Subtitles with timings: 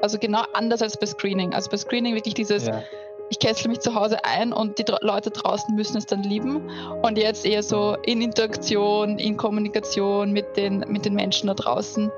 [0.00, 1.54] Also genau anders als bei Screening.
[1.54, 2.82] Also bei Screening wirklich dieses, ja.
[3.30, 6.68] ich kessel mich zu Hause ein und die Leute draußen müssen es dann lieben.
[7.02, 12.10] Und jetzt eher so in Interaktion, in Kommunikation mit den, mit den Menschen da draußen.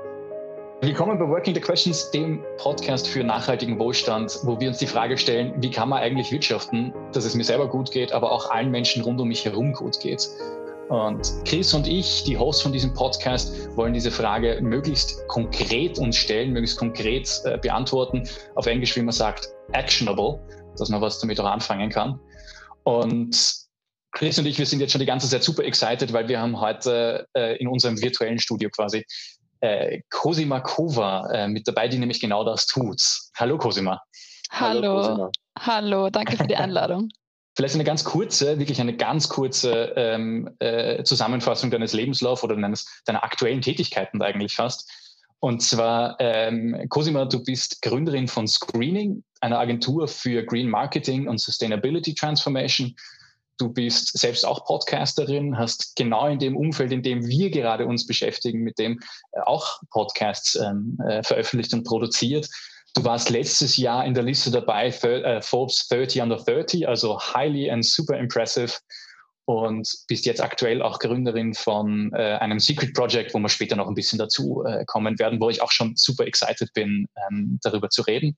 [0.81, 5.17] Willkommen bei Working the Questions, dem Podcast für nachhaltigen Wohlstand, wo wir uns die Frage
[5.17, 8.69] stellen, wie kann man eigentlich wirtschaften, dass es mir selber gut geht, aber auch allen
[8.69, 10.29] Menschen rund um mich herum gut geht.
[10.89, 16.15] Und Chris und ich, die Hosts von diesem Podcast, wollen diese Frage möglichst konkret uns
[16.15, 18.23] stellen, möglichst konkret äh, beantworten.
[18.55, 20.39] Auf Englisch, wie man sagt, actionable,
[20.77, 22.17] dass man was damit auch anfangen kann.
[22.83, 23.67] Und
[24.13, 26.59] Chris und ich, wir sind jetzt schon die ganze Zeit super excited, weil wir haben
[26.59, 29.05] heute äh, in unserem virtuellen Studio quasi
[29.59, 33.01] äh, Cosima Kova äh, mit dabei, die nämlich genau das tut.
[33.35, 34.01] Hallo Cosima.
[34.51, 35.03] Hallo.
[35.03, 37.09] Hallo, Hallo danke für die Einladung.
[37.57, 43.01] Vielleicht eine ganz kurze, wirklich eine ganz kurze ähm, äh, Zusammenfassung deines Lebenslaufs oder deines,
[43.05, 44.87] deiner aktuellen Tätigkeiten eigentlich fast.
[45.39, 51.39] Und zwar, ähm, Cosima, du bist Gründerin von Screening, einer Agentur für Green Marketing und
[51.39, 52.95] Sustainability Transformation.
[53.57, 58.05] Du bist selbst auch Podcasterin, hast genau in dem Umfeld, in dem wir gerade uns
[58.05, 58.99] beschäftigen, mit dem
[59.31, 62.51] äh, auch Podcasts ähm, äh, veröffentlicht und produziert.
[62.93, 67.69] Du warst letztes Jahr in der Liste dabei, äh, Forbes 30 under 30, also highly
[67.69, 68.73] and super impressive.
[69.45, 73.87] Und bist jetzt aktuell auch Gründerin von äh, einem Secret Project, wo wir später noch
[73.87, 77.89] ein bisschen dazu äh, kommen werden, wo ich auch schon super excited bin, ähm, darüber
[77.89, 78.35] zu reden.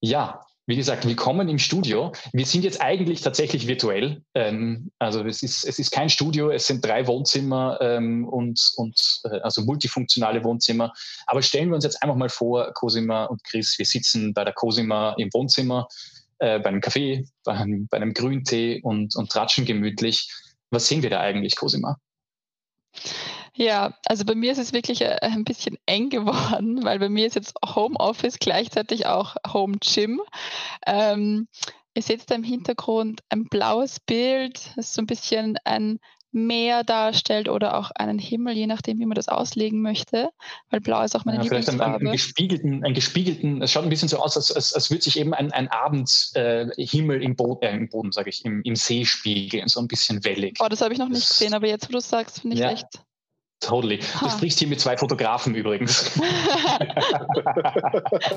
[0.00, 2.12] Ja, wie gesagt, willkommen im Studio.
[2.32, 4.22] Wir sind jetzt eigentlich tatsächlich virtuell.
[4.34, 9.20] Ähm, also es ist, es ist kein Studio, es sind drei Wohnzimmer ähm, und, und
[9.24, 10.92] äh, also multifunktionale Wohnzimmer.
[11.26, 14.54] Aber stellen wir uns jetzt einfach mal vor, Cosima und Chris, wir sitzen bei der
[14.54, 15.86] Cosima im Wohnzimmer,
[16.40, 20.28] äh, bei einem Kaffee, bei einem, bei einem Grüntee und, und tratschen gemütlich.
[20.70, 21.96] Was sehen wir da eigentlich, Cosima?
[23.56, 27.26] Ja, also bei mir ist es wirklich äh, ein bisschen eng geworden, weil bei mir
[27.26, 30.20] ist jetzt Homeoffice gleichzeitig auch Home Gym.
[30.86, 31.48] Ähm,
[31.94, 35.98] ihr seht da im Hintergrund ein blaues Bild, das so ein bisschen ein
[36.32, 40.28] Meer darstellt oder auch einen Himmel, je nachdem, wie man das auslegen möchte,
[40.68, 41.78] weil blau ist auch meine ja, Lieblingsfarbe.
[41.78, 44.90] Vielleicht einen, einen, gespiegelten, einen gespiegelten, es schaut ein bisschen so aus, als, als, als
[44.90, 48.60] würde sich eben ein, ein Abendshimmel äh, im, Bo äh, im Boden, sage ich, im,
[48.64, 50.58] im See spiegeln, so ein bisschen wellig.
[50.60, 52.60] Oh, das habe ich noch nicht das, gesehen, aber jetzt, wo du sagst, finde ich
[52.60, 52.72] ja.
[52.72, 53.00] echt
[53.60, 53.98] Totally.
[53.98, 56.16] Du sprichst hier mit zwei Fotografen übrigens.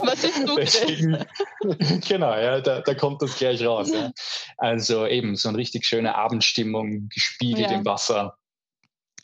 [0.01, 1.25] Was ist du Deswegen,
[2.07, 3.91] Genau, ja, da, da, kommt das gleich raus.
[3.91, 4.11] Ja.
[4.57, 7.77] Also eben so eine richtig schöne Abendstimmung, gespiegelt ja.
[7.77, 8.37] im Wasser.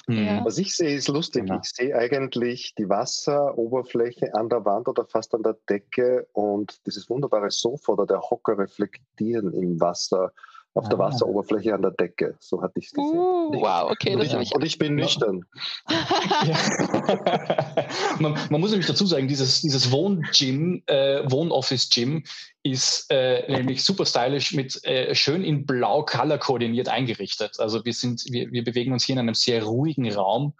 [0.07, 0.25] Hm.
[0.25, 0.45] Ja.
[0.45, 1.45] Was ich sehe, ist lustig.
[1.45, 1.59] Genau.
[1.63, 7.09] Ich sehe eigentlich die Wasseroberfläche an der Wand oder fast an der Decke und dieses
[7.09, 10.31] wunderbare Sofa oder der Hocker reflektieren im Wasser
[10.75, 11.05] auf der ah.
[11.05, 12.35] Wasseroberfläche an der Decke.
[12.39, 13.17] So hatte ich es gesehen.
[13.17, 14.13] Uh, wow, okay.
[14.13, 15.45] Und, ich, und ich bin nüchtern.
[18.19, 22.25] man, man, muss nämlich dazu sagen, dieses, dieses Wohngym, äh, Wohnoffice-Gym
[22.63, 27.57] ist äh, nämlich super stylisch mit äh, schön in blau color koordiniert eingerichtet.
[27.59, 30.55] Also wir sind, wir, wir bewegen uns hier in einem sehr ruhigen Raum.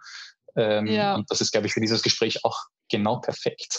[0.56, 1.16] Ähm, ja.
[1.16, 3.78] Und das ist, glaube ich, für dieses Gespräch auch genau perfekt.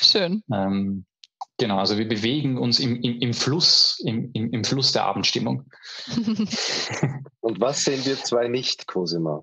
[0.00, 0.42] Schön.
[0.52, 1.04] ähm,
[1.58, 5.64] Genau, also wir bewegen uns im, im, im Fluss, im, im, im, Fluss der Abendstimmung.
[7.40, 9.42] Und was sehen wir zwei nicht, Cosima?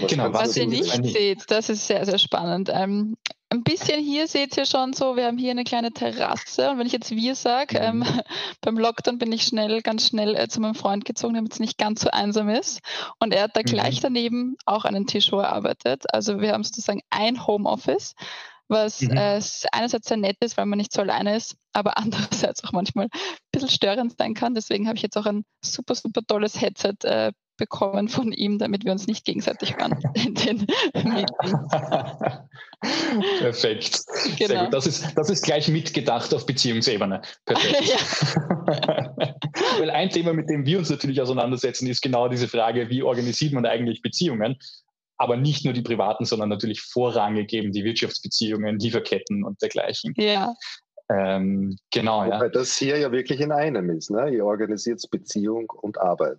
[0.00, 2.70] Was genau, was, was ihr nicht seht, das ist sehr, sehr spannend.
[2.72, 3.16] Ähm,
[3.54, 6.86] ein bisschen hier seht ihr schon so, wir haben hier eine kleine Terrasse und wenn
[6.86, 8.20] ich jetzt wir sage, ähm, mhm.
[8.60, 11.78] beim Lockdown bin ich schnell, ganz schnell äh, zu meinem Freund gezogen, damit es nicht
[11.78, 12.80] ganz so einsam ist.
[13.18, 13.66] Und er hat da mhm.
[13.66, 16.04] gleich daneben auch einen Tisch, wo er arbeitet.
[16.12, 18.14] Also wir haben sozusagen ein Homeoffice
[18.68, 19.16] was mhm.
[19.16, 19.40] äh,
[19.72, 23.20] einerseits sehr nett ist, weil man nicht so alleine ist, aber andererseits auch manchmal ein
[23.52, 24.54] bisschen störend sein kann.
[24.54, 28.84] Deswegen habe ich jetzt auch ein super, super tolles Headset äh, bekommen von ihm, damit
[28.84, 31.52] wir uns nicht gegenseitig hören in den Meetings.
[33.38, 34.00] Perfekt.
[34.38, 34.48] Genau.
[34.48, 34.74] Sehr gut.
[34.74, 37.22] Das ist, das ist gleich mitgedacht auf Beziehungsebene.
[37.44, 37.96] Perfekt.
[39.78, 43.52] Weil ein Thema, mit dem wir uns natürlich auseinandersetzen, ist genau diese Frage, wie organisiert
[43.52, 44.58] man eigentlich Beziehungen?
[45.16, 50.14] Aber nicht nur die privaten, sondern natürlich vorrangig eben die Wirtschaftsbeziehungen, Lieferketten und dergleichen.
[50.16, 50.54] Ja.
[51.08, 52.40] Ähm, genau, ja.
[52.40, 54.10] Weil das hier ja wirklich in einem ist.
[54.10, 54.30] Ne?
[54.34, 56.38] Ihr organisiert Beziehung und Arbeit.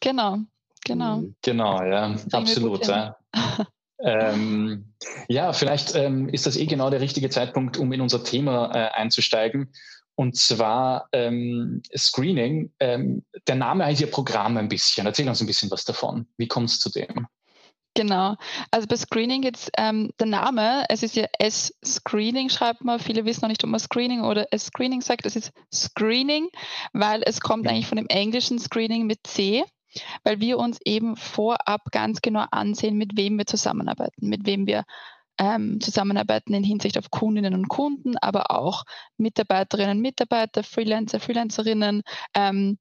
[0.00, 0.38] Genau,
[0.84, 1.18] genau.
[1.18, 1.36] Mhm.
[1.42, 2.86] Genau, ja, absolut.
[2.86, 3.16] Ja.
[3.98, 4.92] ähm,
[5.28, 8.90] ja, vielleicht ähm, ist das eh genau der richtige Zeitpunkt, um in unser Thema äh,
[8.92, 9.72] einzusteigen.
[10.14, 12.72] Und zwar ähm, Screening.
[12.80, 15.06] Ähm, der Name heißt ja Programm ein bisschen.
[15.06, 16.26] Erzähl uns ein bisschen was davon.
[16.38, 17.26] Wie kommt es zu dem?
[17.96, 18.36] Genau.
[18.70, 23.00] Also bei Screening jetzt ähm, der Name, es ist ja S-Screening, schreibt man.
[23.00, 25.24] Viele wissen noch nicht, ob man Screening oder S-Screening sagt.
[25.24, 26.48] Es ist Screening,
[26.92, 29.64] weil es kommt eigentlich von dem englischen Screening mit C,
[30.24, 34.84] weil wir uns eben vorab ganz genau ansehen, mit wem wir zusammenarbeiten, mit wem wir
[35.38, 38.84] ähm, zusammenarbeiten in Hinsicht auf Kundinnen und Kunden, aber auch
[39.16, 42.02] Mitarbeiterinnen, Mitarbeiter, Freelancer, Freelancerinnen,
[42.34, 42.78] ähm,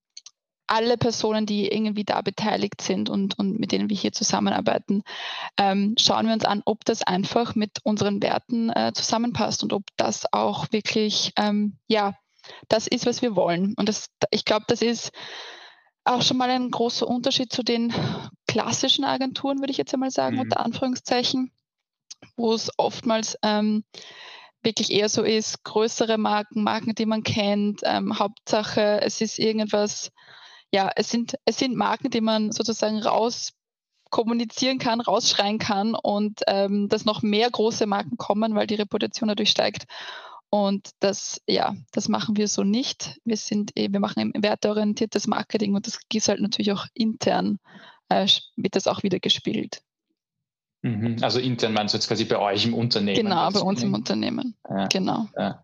[0.67, 5.03] alle Personen, die irgendwie da beteiligt sind und, und mit denen wir hier zusammenarbeiten,
[5.57, 9.83] ähm, schauen wir uns an, ob das einfach mit unseren Werten äh, zusammenpasst und ob
[9.97, 12.13] das auch wirklich, ähm, ja,
[12.67, 13.73] das ist, was wir wollen.
[13.77, 15.11] Und das, ich glaube, das ist
[16.03, 17.93] auch schon mal ein großer Unterschied zu den
[18.47, 20.41] klassischen Agenturen, würde ich jetzt einmal sagen, mhm.
[20.43, 21.51] unter Anführungszeichen,
[22.37, 23.83] wo es oftmals ähm,
[24.61, 30.11] wirklich eher so ist, größere Marken, Marken, die man kennt, ähm, Hauptsache, es ist irgendwas,
[30.75, 33.53] ja, es sind, es sind Marken, die man sozusagen raus
[34.09, 39.29] kommunizieren kann, rausschreien kann und ähm, dass noch mehr große Marken kommen, weil die Reputation
[39.29, 39.85] dadurch steigt.
[40.49, 43.19] Und das, ja, das machen wir so nicht.
[43.23, 47.57] Wir sind, wir machen werteorientiertes Marketing und das ist halt natürlich auch intern,
[48.09, 49.81] äh, wird das auch wieder gespielt.
[50.81, 51.17] Mhm.
[51.21, 53.15] Also intern meinst du jetzt quasi bei euch im Unternehmen?
[53.15, 54.55] Genau, bei uns im Unternehmen.
[54.69, 54.87] Ja.
[54.87, 55.27] Genau.
[55.37, 55.61] Ja.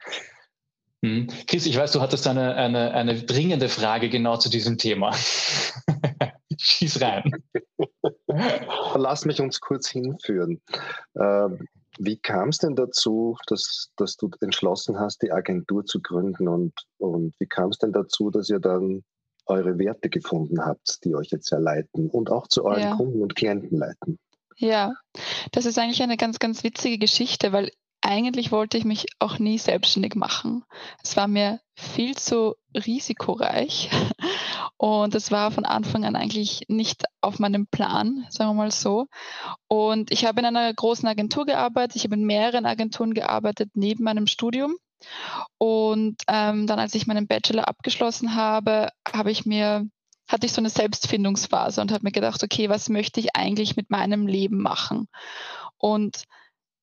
[1.04, 1.28] Hm.
[1.48, 5.12] Chris, ich weiß, du hattest eine, eine, eine dringende Frage genau zu diesem Thema.
[6.58, 7.32] Schieß rein.
[8.96, 10.62] Lass mich uns kurz hinführen.
[11.20, 11.68] Ähm,
[11.98, 16.48] wie kam es denn dazu, dass, dass du entschlossen hast, die Agentur zu gründen?
[16.48, 19.04] Und, und wie kam es denn dazu, dass ihr dann
[19.48, 22.96] eure Werte gefunden habt, die euch jetzt ja leiten und auch zu euren ja.
[22.96, 24.20] Kunden und Klienten leiten?
[24.56, 24.94] Ja,
[25.52, 27.72] das ist eigentlich eine ganz, ganz witzige Geschichte, weil
[28.02, 30.64] eigentlich wollte ich mich auch nie selbstständig machen.
[31.04, 33.90] Es war mir viel zu risikoreich
[34.78, 39.08] und es war von Anfang an eigentlich nicht auf meinem Plan, sagen wir mal so.
[39.68, 44.04] Und ich habe in einer großen Agentur gearbeitet, ich habe in mehreren Agenturen gearbeitet neben
[44.04, 44.76] meinem Studium.
[45.58, 49.88] Und ähm, dann, als ich meinen Bachelor abgeschlossen habe, habe ich mir
[50.28, 53.90] hatte ich so eine Selbstfindungsphase und habe mir gedacht, okay, was möchte ich eigentlich mit
[53.90, 55.10] meinem Leben machen?
[55.78, 56.24] Und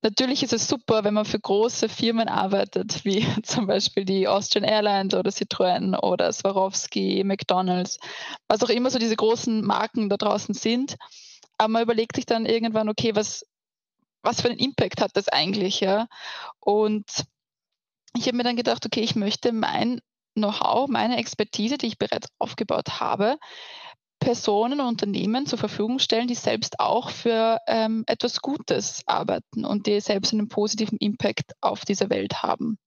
[0.00, 4.64] Natürlich ist es super, wenn man für große Firmen arbeitet, wie zum Beispiel die Austrian
[4.64, 7.98] Airlines oder Citroën oder Swarovski, McDonald's,
[8.46, 10.96] was auch immer so diese großen Marken da draußen sind.
[11.58, 13.44] Aber man überlegt sich dann irgendwann, okay, was,
[14.22, 15.80] was für einen Impact hat das eigentlich?
[15.80, 16.06] Ja?
[16.60, 17.04] Und
[18.16, 20.00] ich habe mir dann gedacht, okay, ich möchte mein
[20.34, 23.38] Know-how, meine Expertise, die ich bereits aufgebaut habe,
[24.18, 29.86] Personen und Unternehmen zur Verfügung stellen, die selbst auch für ähm, etwas Gutes arbeiten und
[29.86, 32.78] die selbst einen positiven Impact auf diese Welt haben.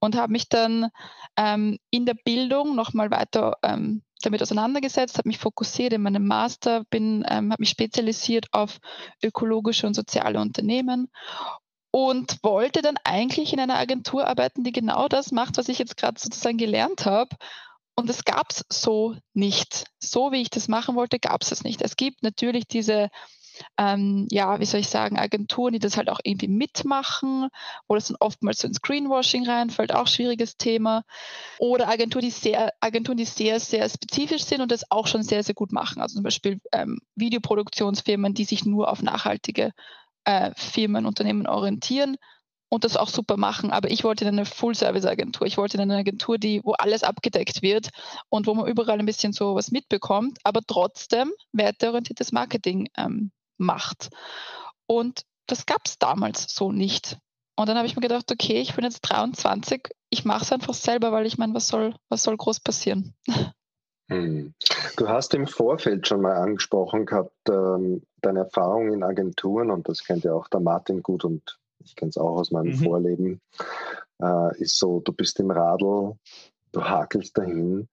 [0.00, 0.90] Und habe mich dann
[1.36, 6.84] ähm, in der Bildung nochmal weiter ähm, damit auseinandergesetzt, habe mich fokussiert in meinem Master,
[6.92, 8.78] ähm, habe mich spezialisiert auf
[9.22, 11.08] ökologische und soziale Unternehmen
[11.90, 15.96] und wollte dann eigentlich in einer Agentur arbeiten, die genau das macht, was ich jetzt
[15.96, 17.34] gerade sozusagen gelernt habe
[17.96, 19.86] und das gab es so nicht.
[19.98, 21.80] So wie ich das machen wollte, gab es es nicht.
[21.80, 23.08] Es gibt natürlich diese,
[23.78, 27.48] ähm, ja, wie soll ich sagen, Agenturen, die das halt auch irgendwie mitmachen,
[27.88, 31.04] wo das dann oftmals so ins Greenwashing reinfällt, auch schwieriges Thema.
[31.58, 35.42] Oder Agenturen, die sehr, Agenturen, die sehr, sehr spezifisch sind und das auch schon sehr,
[35.42, 36.02] sehr gut machen.
[36.02, 39.72] Also zum Beispiel ähm, Videoproduktionsfirmen, die sich nur auf nachhaltige
[40.24, 42.18] äh, Firmen, Unternehmen orientieren
[42.68, 43.70] und das auch super machen.
[43.70, 45.46] Aber ich wollte in eine Full-Service-Agentur.
[45.46, 47.90] Ich wollte in eine Agentur, die, wo alles abgedeckt wird
[48.28, 54.10] und wo man überall ein bisschen so was mitbekommt, aber trotzdem werteorientiertes Marketing ähm, macht.
[54.86, 57.18] Und das gab es damals so nicht.
[57.56, 60.74] Und dann habe ich mir gedacht, okay, ich bin jetzt 23, ich mache es einfach
[60.74, 63.14] selber, weil ich meine, was soll, was soll groß passieren?
[64.08, 64.54] Hm.
[64.96, 70.04] Du hast im Vorfeld schon mal angesprochen gehabt, ähm, deine Erfahrung in Agenturen, und das
[70.04, 72.84] kennt ja auch der Martin gut und ich kenne es auch aus meinem mhm.
[72.84, 73.40] Vorleben,
[74.20, 76.14] äh, ist so, du bist im Radl,
[76.72, 77.88] du hakelst dahin,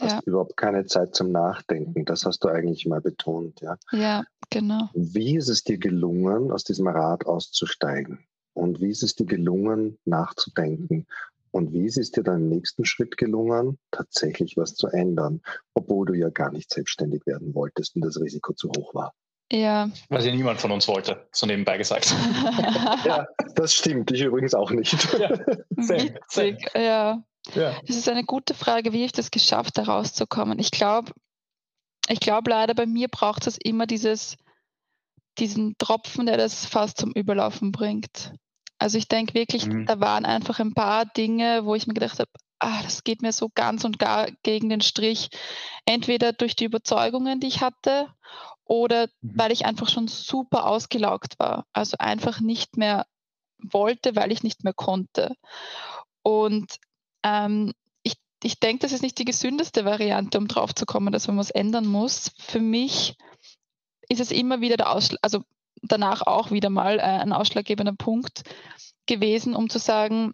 [0.00, 0.20] hast ja.
[0.26, 2.04] überhaupt keine Zeit zum Nachdenken.
[2.04, 3.76] Das hast du eigentlich mal betont, ja?
[3.92, 4.90] Ja, genau.
[4.94, 8.26] Wie ist es dir gelungen, aus diesem Rad auszusteigen?
[8.52, 11.06] Und wie ist es dir gelungen, nachzudenken?
[11.50, 15.40] Und wie ist es dir dann im nächsten Schritt gelungen, tatsächlich was zu ändern,
[15.74, 19.14] obwohl du ja gar nicht selbstständig werden wolltest und das Risiko zu hoch war?
[19.52, 19.90] Ja.
[20.08, 22.12] Was ja niemand von uns wollte, so nebenbei gesagt.
[23.04, 24.10] ja, das stimmt.
[24.10, 24.92] Ich übrigens auch nicht.
[25.18, 25.30] Ja,
[25.76, 26.58] same, same.
[26.74, 27.22] ja.
[27.54, 27.80] ja.
[27.86, 30.58] Es ist eine gute Frage, wie ich das geschafft, da rauszukommen.
[30.58, 31.12] Ich glaube,
[32.08, 34.36] ich glaube leider, bei mir braucht es immer dieses,
[35.38, 38.32] diesen Tropfen, der das fast zum Überlaufen bringt.
[38.78, 39.86] Also ich denke wirklich, mhm.
[39.86, 43.32] da waren einfach ein paar Dinge, wo ich mir gedacht habe, ah, das geht mir
[43.32, 45.30] so ganz und gar gegen den Strich.
[45.86, 48.08] Entweder durch die Überzeugungen, die ich hatte,
[48.66, 49.32] oder mhm.
[49.34, 51.64] weil ich einfach schon super ausgelaugt war.
[51.72, 53.06] Also einfach nicht mehr
[53.58, 55.34] wollte, weil ich nicht mehr konnte.
[56.22, 56.76] Und
[57.22, 61.28] ähm, ich, ich denke, das ist nicht die gesündeste Variante, um drauf zu kommen, dass
[61.28, 62.32] man was ändern muss.
[62.38, 63.16] Für mich
[64.08, 65.42] ist es immer wieder der Ausschlag, also
[65.82, 68.42] danach auch wieder mal äh, ein ausschlaggebender Punkt
[69.06, 70.32] gewesen, um zu sagen,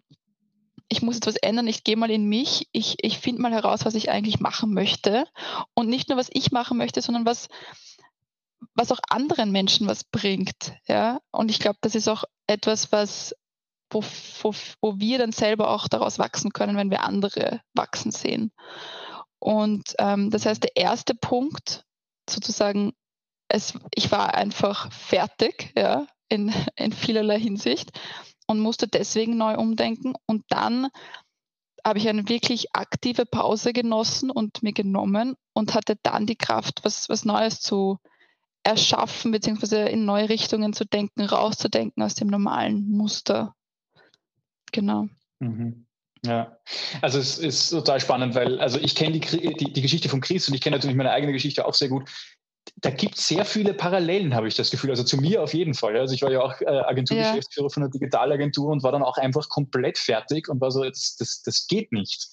[0.89, 3.95] ich muss etwas ändern, ich gehe mal in mich, ich, ich finde mal heraus, was
[3.95, 5.25] ich eigentlich machen möchte.
[5.73, 7.47] Und nicht nur, was ich machen möchte, sondern was,
[8.75, 10.73] was auch anderen Menschen was bringt.
[10.87, 11.19] Ja?
[11.31, 13.35] Und ich glaube, das ist auch etwas, was,
[13.89, 14.03] wo,
[14.41, 18.51] wo, wo wir dann selber auch daraus wachsen können, wenn wir andere wachsen sehen.
[19.39, 21.85] Und ähm, das heißt, der erste Punkt,
[22.29, 22.93] sozusagen,
[23.49, 27.91] es, ich war einfach fertig, ja, in, in vielerlei Hinsicht
[28.47, 30.13] und musste deswegen neu umdenken.
[30.25, 30.87] Und dann
[31.85, 36.79] habe ich eine wirklich aktive Pause genossen und mir genommen und hatte dann die Kraft,
[36.83, 37.99] was, was Neues zu
[38.63, 43.55] erschaffen, beziehungsweise in neue Richtungen zu denken, rauszudenken aus dem normalen Muster.
[44.71, 45.07] Genau.
[45.39, 45.85] Mhm.
[46.25, 46.57] Ja,
[47.01, 50.47] also es ist total spannend, weil also ich kenne die, die, die, Geschichte von Chris
[50.47, 52.09] und ich kenne natürlich meine eigene Geschichte auch sehr gut
[52.77, 54.89] da gibt es sehr viele Parallelen, habe ich das Gefühl.
[54.89, 55.97] Also zu mir auf jeden Fall.
[55.97, 57.73] Also ich war ja auch äh, Agenturgeschäftsführer ja.
[57.73, 61.41] von einer Digitalagentur und war dann auch einfach komplett fertig und war so, das, das,
[61.43, 62.29] das geht nicht.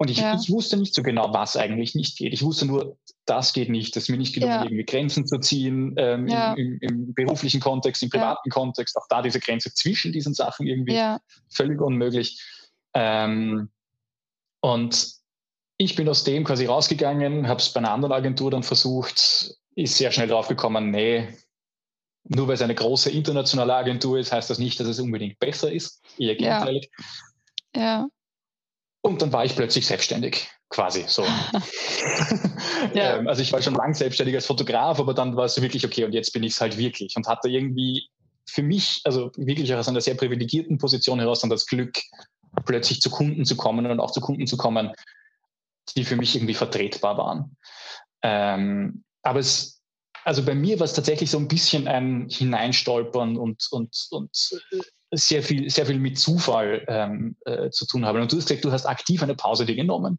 [0.00, 0.34] Und ich, ja.
[0.34, 2.32] ich, wusste nicht so genau, was eigentlich nicht geht.
[2.32, 4.64] Ich wusste nur, das geht nicht, dass mir nicht gelungen, ja.
[4.64, 6.54] irgendwie Grenzen zu ziehen ähm, ja.
[6.54, 8.96] im, im, im, beruflichen Kontext, im privaten Kontext.
[8.96, 10.98] Auch da diese Grenze zwischen diesen Sachen irgendwie
[11.50, 12.42] völlig unmöglich.
[12.94, 13.68] Ähm,
[14.62, 15.12] und
[15.76, 19.96] ich bin aus dem quasi rausgegangen, habe es bei einer anderen Agentur dann versucht, ist
[19.98, 21.28] sehr schnell drauf gekommen, nee,
[22.24, 25.70] nur weil es eine große internationale Agentur ist, heißt das nicht, dass es unbedingt besser
[25.70, 26.02] ist.
[26.16, 26.90] Eher gegenteilig.
[27.76, 28.08] Ja.
[29.02, 31.22] Und dann war ich plötzlich selbstständig, quasi so.
[32.94, 33.16] ja.
[33.16, 36.04] ähm, also ich war schon lang selbstständig als Fotograf, aber dann war es wirklich okay
[36.04, 38.08] und jetzt bin ich es halt wirklich und hatte irgendwie
[38.46, 41.98] für mich, also wirklich aus einer sehr privilegierten Position heraus dann das Glück,
[42.64, 44.92] plötzlich zu Kunden zu kommen und auch zu Kunden zu kommen,
[45.96, 47.56] die für mich irgendwie vertretbar waren.
[48.22, 49.82] Ähm, aber es,
[50.24, 54.80] also bei mir war es tatsächlich so ein bisschen ein Hineinstolpern und, und, und äh,
[55.10, 58.20] sehr viel, sehr viel mit Zufall ähm, äh, zu tun haben.
[58.20, 60.18] Und du hast gesagt, du hast aktiv eine Pause dir genommen.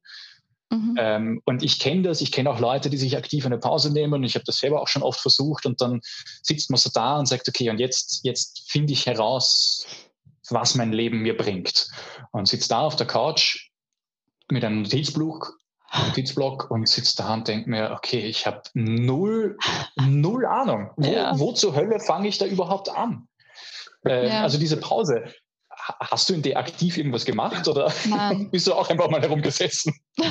[0.69, 0.95] Mhm.
[0.97, 4.13] Ähm, und ich kenne das, ich kenne auch Leute, die sich aktiv eine Pause nehmen.
[4.13, 5.65] Und ich habe das selber auch schon oft versucht.
[5.65, 6.01] Und dann
[6.41, 9.85] sitzt man so da und sagt, okay, und jetzt, jetzt finde ich heraus,
[10.49, 11.87] was mein Leben mir bringt.
[12.31, 13.69] Und sitzt da auf der Couch
[14.49, 15.53] mit einem Notizbuch
[15.93, 19.57] Notizblock und sitze da und denke mir, okay, ich habe null,
[20.07, 20.91] null Ahnung.
[20.95, 21.37] Wo, ja.
[21.37, 23.27] wo, zur Hölle fange ich da überhaupt an?
[24.05, 24.43] Äh, ja.
[24.43, 25.23] Also diese Pause,
[25.69, 27.91] hast du in der aktiv irgendwas gemacht oder
[28.51, 29.93] bist du auch einfach mal herumgesessen?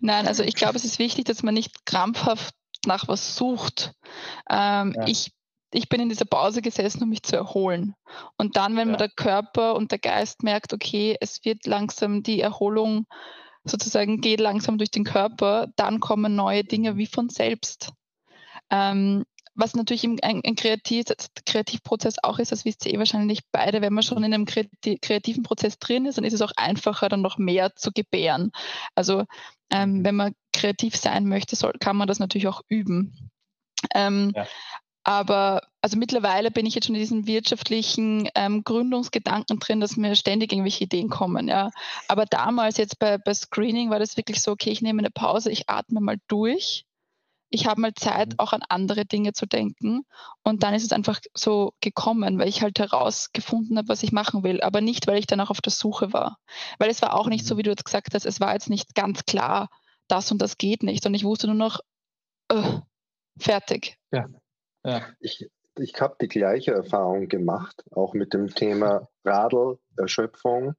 [0.00, 2.54] Nein, also ich glaube, es ist wichtig, dass man nicht krampfhaft
[2.86, 3.92] nach was sucht.
[4.50, 5.06] Ähm, ja.
[5.06, 5.32] ich,
[5.72, 7.94] ich bin in dieser Pause gesessen, um mich zu erholen.
[8.36, 8.92] Und dann, wenn ja.
[8.92, 13.06] man der Körper und der Geist merkt, okay, es wird langsam die Erholung
[13.64, 17.92] sozusagen geht langsam durch den Körper, dann kommen neue Dinge wie von selbst.
[18.70, 21.06] Ähm, was natürlich im, ein, ein Kreativ,
[21.46, 25.42] Kreativprozess auch ist, das wisst ihr eh wahrscheinlich beide, wenn man schon in einem kreativen
[25.42, 28.50] Prozess drin ist, dann ist es auch einfacher, dann noch mehr zu gebären.
[28.94, 29.24] Also
[29.70, 33.30] ähm, wenn man kreativ sein möchte, soll, kann man das natürlich auch üben.
[33.94, 34.46] Ähm, ja.
[35.04, 40.16] Aber also mittlerweile bin ich jetzt schon in diesen wirtschaftlichen ähm, Gründungsgedanken drin, dass mir
[40.16, 41.46] ständig irgendwelche Ideen kommen.
[41.46, 41.70] Ja.
[42.08, 45.50] Aber damals jetzt bei, bei Screening war das wirklich so, okay, ich nehme eine Pause,
[45.50, 46.86] ich atme mal durch.
[47.54, 48.34] Ich habe mal Zeit, mhm.
[48.38, 50.04] auch an andere Dinge zu denken.
[50.42, 54.42] Und dann ist es einfach so gekommen, weil ich halt herausgefunden habe, was ich machen
[54.42, 54.60] will.
[54.60, 56.38] Aber nicht, weil ich dann auch auf der Suche war.
[56.80, 57.58] Weil es war auch nicht so, mhm.
[57.58, 59.68] wie du jetzt gesagt hast, es war jetzt nicht ganz klar,
[60.08, 61.06] das und das geht nicht.
[61.06, 61.78] Und ich wusste nur noch,
[62.48, 62.80] äh,
[63.38, 63.98] fertig.
[64.10, 64.26] Ja.
[64.84, 65.02] Ja.
[65.20, 70.74] Ich, ich habe die gleiche Erfahrung gemacht, auch mit dem Thema Radl, Erschöpfung.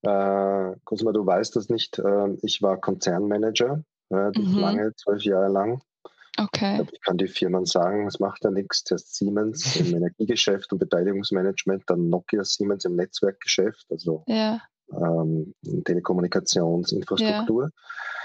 [0.00, 1.98] Äh, Cosima, du weißt das nicht.
[1.98, 4.58] Äh, ich war Konzernmanager, äh, mhm.
[4.58, 5.82] lange, zwölf Jahre lang.
[6.36, 6.84] Okay.
[6.90, 8.84] Ich kann die Firmen sagen, es macht ja nichts.
[8.84, 14.60] Zuerst Siemens im Energiegeschäft und Beteiligungsmanagement, dann Nokia Siemens im Netzwerkgeschäft, also ja
[14.92, 17.70] ähm, Telekommunikationsinfrastruktur.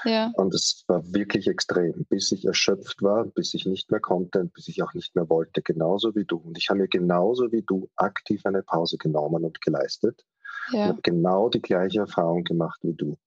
[0.05, 0.11] Ja.
[0.11, 0.31] ja.
[0.35, 4.53] Und es war wirklich extrem, bis ich erschöpft war, bis ich nicht mehr konnte und
[4.53, 6.37] bis ich auch nicht mehr wollte, genauso wie du.
[6.37, 10.23] Und ich habe mir genauso wie du aktiv eine Pause genommen und geleistet.
[10.71, 10.83] Ja.
[10.83, 13.17] Ich habe genau die gleiche Erfahrung gemacht wie du.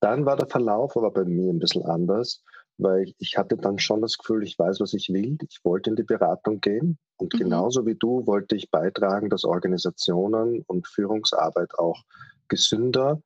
[0.00, 2.42] Dann war der Verlauf aber bei mir ein bisschen anders,
[2.78, 5.38] weil ich, ich hatte dann schon das Gefühl, ich weiß, was ich will.
[5.48, 7.38] Ich wollte in die Beratung gehen und mhm.
[7.38, 12.02] genauso wie du wollte ich beitragen, dass Organisationen und Führungsarbeit auch
[12.48, 13.20] gesünder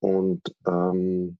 [0.00, 1.38] und ähm,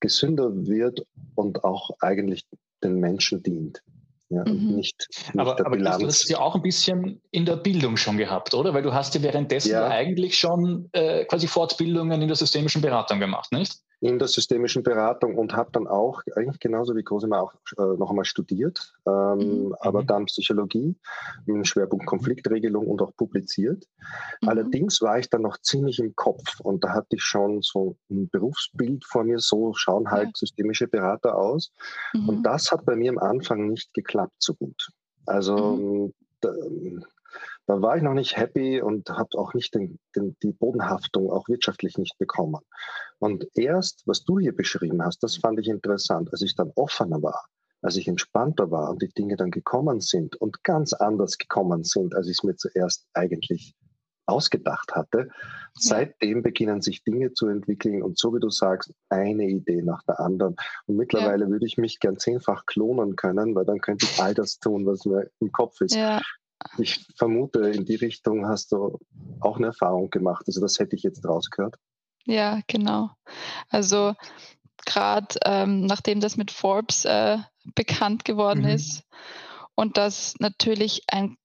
[0.00, 2.46] gesünder wird und auch eigentlich
[2.82, 3.82] den Menschen dient.
[4.28, 4.74] Ja, mhm.
[4.74, 8.16] nicht, nicht aber, aber du hast es ja auch ein bisschen in der Bildung schon
[8.16, 8.74] gehabt, oder?
[8.74, 9.86] Weil du hast ja währenddessen ja.
[9.86, 13.76] eigentlich schon äh, quasi Fortbildungen in der systemischen Beratung gemacht, nicht?
[14.00, 18.10] In der systemischen Beratung und habe dann auch, eigentlich genauso wie Cosima auch äh, noch
[18.10, 19.74] einmal studiert, ähm, mhm.
[19.80, 20.06] aber mhm.
[20.06, 20.96] dann Psychologie
[21.46, 23.84] mit Schwerpunkt Konfliktregelung und auch publiziert.
[24.42, 24.48] Mhm.
[24.48, 28.28] Allerdings war ich dann noch ziemlich im Kopf und da hatte ich schon so ein
[28.28, 30.32] Berufsbild vor mir, so schauen halt ja.
[30.34, 31.72] systemische Berater aus.
[32.12, 32.28] Mhm.
[32.28, 34.90] Und das hat bei mir am Anfang nicht geklappt so gut.
[35.24, 36.12] Also
[37.66, 41.30] da, da war ich noch nicht happy und habe auch nicht den, den, die Bodenhaftung
[41.30, 42.60] auch wirtschaftlich nicht bekommen.
[43.18, 47.22] Und erst, was du hier beschrieben hast, das fand ich interessant, als ich dann offener
[47.22, 47.46] war,
[47.82, 52.14] als ich entspannter war und die Dinge dann gekommen sind und ganz anders gekommen sind,
[52.14, 53.74] als ich es mir zuerst eigentlich
[54.28, 55.28] ausgedacht hatte.
[55.74, 60.18] Seitdem beginnen sich Dinge zu entwickeln und so wie du sagst, eine Idee nach der
[60.18, 60.56] anderen.
[60.86, 61.50] Und mittlerweile ja.
[61.50, 65.04] würde ich mich gern zehnfach klonen können, weil dann könnte ich all das tun, was
[65.04, 65.94] mir im Kopf ist.
[65.94, 66.20] Ja
[66.78, 68.98] ich vermute, in die Richtung hast du
[69.40, 70.44] auch eine Erfahrung gemacht.
[70.46, 71.76] Also das hätte ich jetzt rausgehört.
[72.24, 73.10] Ja, genau.
[73.68, 74.14] Also
[74.84, 77.38] gerade ähm, nachdem das mit Forbes äh,
[77.74, 78.68] bekannt geworden mhm.
[78.68, 79.04] ist
[79.74, 81.36] und das natürlich ein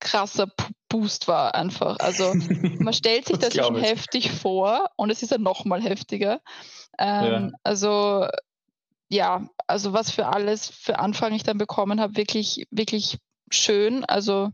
[0.00, 0.48] krasser
[0.88, 1.98] Boost war einfach.
[1.98, 2.34] Also
[2.78, 6.40] man stellt sich das, das schon heftig vor und es ist ja noch mal heftiger.
[6.98, 7.50] Ähm, ja.
[7.62, 8.26] Also
[9.08, 13.18] ja, also was für alles für Anfang ich dann bekommen habe, wirklich, wirklich
[13.54, 14.04] schön.
[14.04, 14.50] Also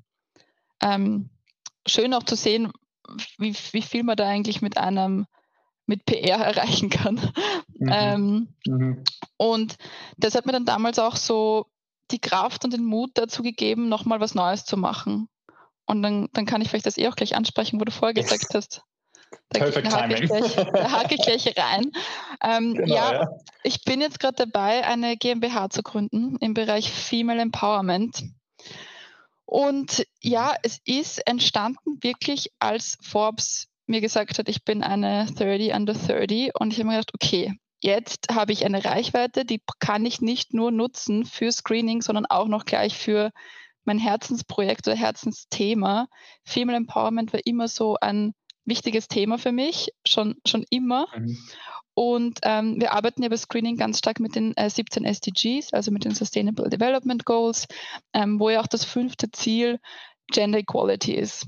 [0.83, 1.31] ähm,
[1.87, 2.73] schön auch zu sehen,
[3.39, 5.27] wie, wie viel man da eigentlich mit einem
[5.87, 7.17] mit PR erreichen kann.
[7.79, 7.91] Mhm.
[7.93, 9.05] Ähm, mhm.
[9.37, 9.77] Und
[10.17, 11.67] das hat mir dann damals auch so
[12.11, 15.29] die Kraft und den Mut dazu gegeben, nochmal was Neues zu machen.
[15.87, 18.55] Und dann, dann kann ich vielleicht das eh auch gleich ansprechen, wo du vorher gesagt
[18.55, 18.83] hast.
[19.51, 21.91] Da, Perfect hake ich gleich, da hake ich gleich rein.
[22.43, 23.31] Ähm, genau, ja, ja,
[23.63, 28.25] ich bin jetzt gerade dabei, eine GmbH zu gründen im Bereich Female Empowerment.
[29.51, 35.75] Und ja, es ist entstanden wirklich, als Forbes mir gesagt hat, ich bin eine 30
[35.75, 40.07] under 30 und ich habe mir gedacht, okay, jetzt habe ich eine Reichweite, die kann
[40.07, 43.33] ich nicht nur nutzen für Screening, sondern auch noch gleich für
[43.83, 46.07] mein Herzensprojekt oder Herzensthema.
[46.45, 51.09] Female Empowerment war immer so ein wichtiges Thema für mich, schon, schon immer.
[51.13, 51.37] Mhm.
[52.01, 55.91] Und ähm, wir arbeiten ja bei Screening ganz stark mit den äh, 17 SDGs, also
[55.91, 57.67] mit den Sustainable Development Goals,
[58.15, 59.79] ähm, wo ja auch das fünfte Ziel
[60.33, 61.47] Gender Equality ist.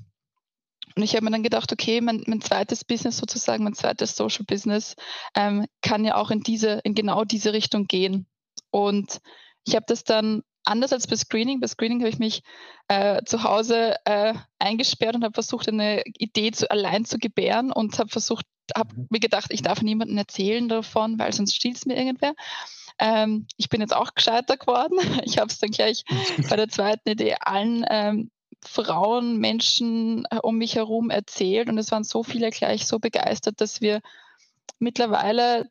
[0.95, 4.45] Und ich habe mir dann gedacht, okay, mein, mein, zweites Business sozusagen, mein zweites Social
[4.45, 4.95] Business
[5.35, 8.27] ähm, kann ja auch in diese, in genau diese Richtung gehen.
[8.71, 9.21] Und
[9.65, 11.61] ich habe das dann anders als bei Screening.
[11.61, 12.43] Bei Screening habe ich mich
[12.89, 17.99] äh, zu Hause äh, eingesperrt und habe versucht, eine Idee zu, allein zu gebären und
[17.99, 18.45] habe versucht,
[18.77, 19.07] habe mhm.
[19.11, 22.35] mir gedacht, ich darf niemandem erzählen davon, weil sonst stiehlt es mir irgendwer.
[22.99, 24.99] Ähm, ich bin jetzt auch gescheiter geworden.
[25.25, 26.05] Ich habe es dann gleich
[26.49, 28.31] bei der zweiten Idee allen ähm,
[28.65, 33.61] Frauen, Menschen äh, um mich herum erzählt und es waren so viele gleich so begeistert,
[33.61, 34.01] dass wir
[34.79, 35.69] mittlerweile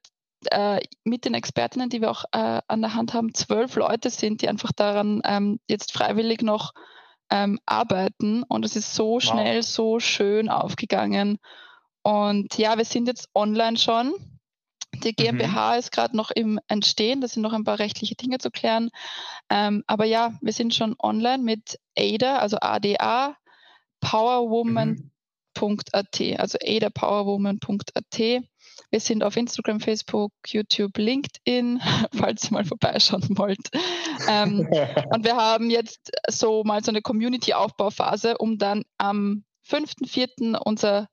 [0.50, 4.42] äh, mit den Expertinnen, die wir auch äh, an der Hand haben, zwölf Leute sind,
[4.42, 6.74] die einfach daran ähm, jetzt freiwillig noch
[7.30, 9.66] ähm, arbeiten und es ist so schnell, wow.
[9.66, 11.40] so schön aufgegangen.
[12.04, 14.14] Und ja, wir sind jetzt online schon.
[15.04, 15.80] Die GmbH mhm.
[15.80, 18.90] ist gerade noch im Entstehen, da sind noch ein paar rechtliche Dinge zu klären.
[19.50, 23.36] Ähm, aber ja, wir sind schon online mit ADA, also ADA,
[24.02, 26.36] powerwoman.at, mhm.
[26.38, 28.44] also adapowerwoman.at.
[28.90, 31.82] Wir sind auf Instagram, Facebook, YouTube, LinkedIn,
[32.14, 33.70] falls ihr mal vorbeischauen wollt.
[34.28, 34.68] Ähm,
[35.14, 40.58] und wir haben jetzt so mal so eine Community-Aufbauphase, um dann am 5.4.
[40.58, 41.08] unser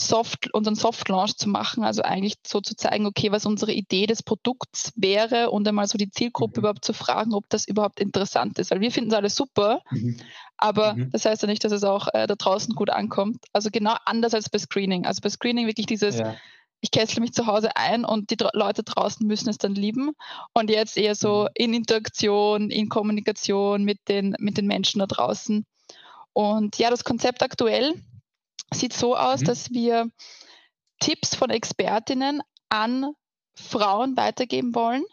[0.00, 4.22] Soft, unseren Soft-Launch zu machen, also eigentlich so zu zeigen, okay, was unsere Idee des
[4.22, 6.62] Produkts wäre und einmal so die Zielgruppe mhm.
[6.62, 8.70] überhaupt zu fragen, ob das überhaupt interessant ist.
[8.70, 10.16] Weil wir finden es alles super, mhm.
[10.56, 11.10] aber mhm.
[11.10, 13.44] das heißt ja nicht, dass es auch äh, da draußen gut ankommt.
[13.52, 15.04] Also genau anders als bei Screening.
[15.04, 16.34] Also bei Screening wirklich dieses, ja.
[16.80, 20.12] ich kessle mich zu Hause ein und die Leute draußen müssen es dann lieben.
[20.54, 21.48] Und jetzt eher so mhm.
[21.54, 25.66] in Interaktion, in Kommunikation mit den, mit den Menschen da draußen.
[26.32, 27.94] Und ja, das Konzept aktuell
[28.72, 29.44] sieht so aus, mhm.
[29.44, 30.10] dass wir
[31.00, 33.12] Tipps von Expertinnen an
[33.54, 35.04] Frauen weitergeben wollen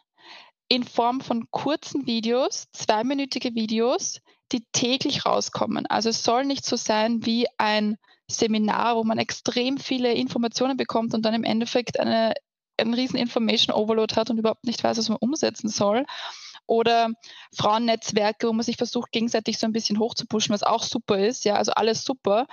[0.70, 4.20] in Form von kurzen Videos, zweiminütige Videos,
[4.52, 5.86] die täglich rauskommen.
[5.88, 7.98] Also es soll nicht so sein wie ein
[8.30, 12.34] Seminar, wo man extrem viele Informationen bekommt und dann im Endeffekt eine,
[12.78, 16.06] einen riesen Information Overload hat und überhaupt nicht weiß, was man umsetzen soll.
[16.66, 17.12] Oder
[17.56, 21.46] Frauennetzwerke, wo man sich versucht, gegenseitig so ein bisschen hochzupuschen, was auch super ist.
[21.46, 22.46] Ja, also alles super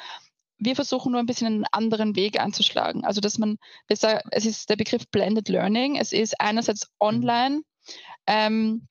[0.59, 3.05] wir versuchen nur ein bisschen einen anderen Weg anzuschlagen.
[3.05, 4.03] Also, dass man, es
[4.47, 5.97] ist der Begriff Blended Learning.
[5.97, 7.07] Es ist einerseits mhm.
[7.07, 7.62] online,
[8.27, 8.88] ähm,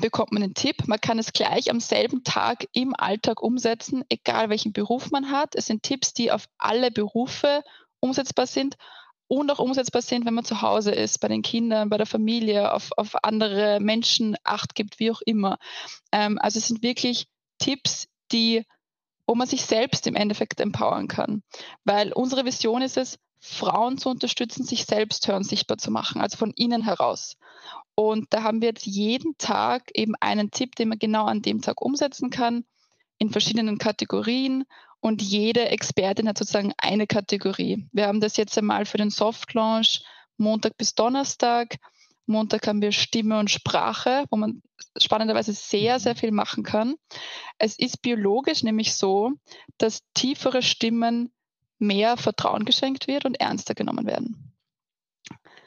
[0.00, 0.86] bekommt man einen Tipp.
[0.86, 5.54] Man kann es gleich am selben Tag im Alltag umsetzen, egal welchen Beruf man hat.
[5.54, 7.62] Es sind Tipps, die auf alle Berufe
[8.00, 8.76] umsetzbar sind
[9.28, 12.72] und auch umsetzbar sind, wenn man zu Hause ist, bei den Kindern, bei der Familie,
[12.72, 15.58] auf, auf andere Menschen Acht gibt, wie auch immer.
[16.12, 18.64] Ähm, also es sind wirklich Tipps, die,
[19.26, 21.42] wo man sich selbst im Endeffekt empowern kann.
[21.84, 26.38] Weil unsere Vision ist es, Frauen zu unterstützen, sich selbst hören, sichtbar zu machen, also
[26.38, 27.36] von innen heraus.
[27.94, 31.60] Und da haben wir jetzt jeden Tag eben einen Tipp, den man genau an dem
[31.60, 32.64] Tag umsetzen kann,
[33.18, 34.64] in verschiedenen Kategorien.
[35.00, 37.86] Und jede Expertin hat sozusagen eine Kategorie.
[37.92, 40.02] Wir haben das jetzt einmal für den Soft Launch
[40.38, 41.76] Montag bis Donnerstag.
[42.26, 44.62] Montag haben wir Stimme und Sprache, wo man
[44.98, 46.94] spannenderweise sehr, sehr viel machen kann.
[47.58, 49.32] Es ist biologisch nämlich so,
[49.78, 51.32] dass tiefere Stimmen
[51.78, 54.52] mehr Vertrauen geschenkt wird und ernster genommen werden.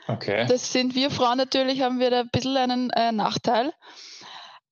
[0.07, 0.45] Okay.
[0.47, 3.73] Das sind wir Frauen natürlich, haben wir da ein bisschen einen äh, Nachteil.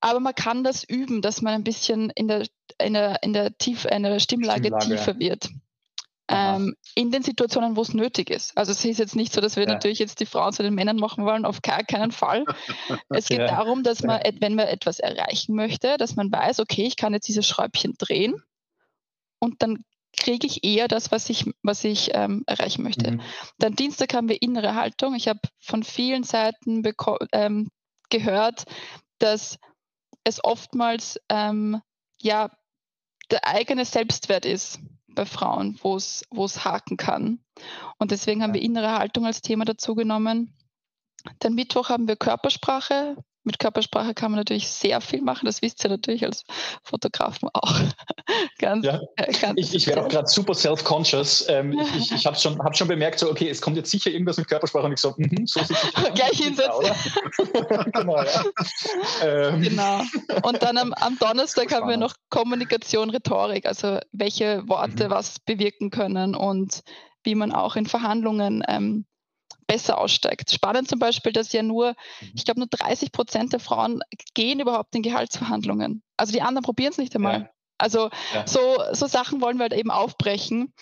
[0.00, 2.46] Aber man kann das üben, dass man ein bisschen in der,
[2.78, 5.50] in der, in der, Tief, in der Stimmlage, Stimmlage tiefer wird.
[6.28, 8.56] Ähm, in den Situationen, wo es nötig ist.
[8.56, 9.72] Also es ist jetzt nicht so, dass wir ja.
[9.72, 12.44] natürlich jetzt die Frauen zu den Männern machen wollen, auf gar keinen Fall.
[13.10, 13.46] Es geht ja.
[13.46, 17.28] darum, dass man, wenn man etwas erreichen möchte, dass man weiß, okay, ich kann jetzt
[17.28, 18.42] dieses Schräubchen drehen
[19.38, 19.84] und dann
[20.16, 23.12] kriege ich eher das, was ich, was ich ähm, erreichen möchte.
[23.12, 23.20] Mhm.
[23.58, 25.14] Dann Dienstag haben wir innere Haltung.
[25.14, 26.82] Ich habe von vielen Seiten
[27.32, 27.70] ähm,
[28.10, 28.64] gehört,
[29.18, 29.58] dass
[30.24, 31.80] es oftmals ähm,
[32.20, 32.50] ja
[33.30, 34.80] der eigene Selbstwert ist
[35.16, 37.40] bei Frauen, wo es haken kann.
[37.98, 40.54] Und deswegen haben wir innere Haltung als Thema dazu genommen.
[41.40, 45.46] Dann Mittwoch haben wir Körpersprache mit Körpersprache kann man natürlich sehr viel machen.
[45.46, 46.44] Das wisst ihr natürlich als
[46.82, 47.80] Fotografen auch.
[48.58, 49.00] ganz, ja.
[49.16, 51.46] äh, ganz ich, ich werde auch gerade super self-conscious.
[51.48, 54.10] Ähm, ich ich, ich habe schon, hab schon bemerkt, so, okay, es kommt jetzt sicher
[54.10, 56.92] irgendwas mit Körpersprache und ich so, mm -hmm, so sieht es Gleich hinsetzen.
[57.92, 58.44] genau, ja.
[59.22, 59.62] ähm.
[59.62, 60.00] genau.
[60.42, 65.10] Und dann am, am Donnerstag haben wir noch Kommunikation, Rhetorik, also welche Worte mhm.
[65.10, 66.80] was bewirken können und
[67.22, 69.04] wie man auch in Verhandlungen ähm,
[69.66, 70.50] besser aussteigt.
[70.50, 72.32] Spannend zum Beispiel, dass ja nur, mhm.
[72.34, 74.00] ich glaube, nur 30 Prozent der Frauen
[74.34, 76.02] gehen überhaupt in Gehaltsverhandlungen.
[76.16, 77.40] Also die anderen probieren es nicht einmal.
[77.40, 77.50] Ja.
[77.78, 78.46] Also ja.
[78.46, 78.60] So,
[78.92, 80.72] so Sachen wollen wir halt eben aufbrechen.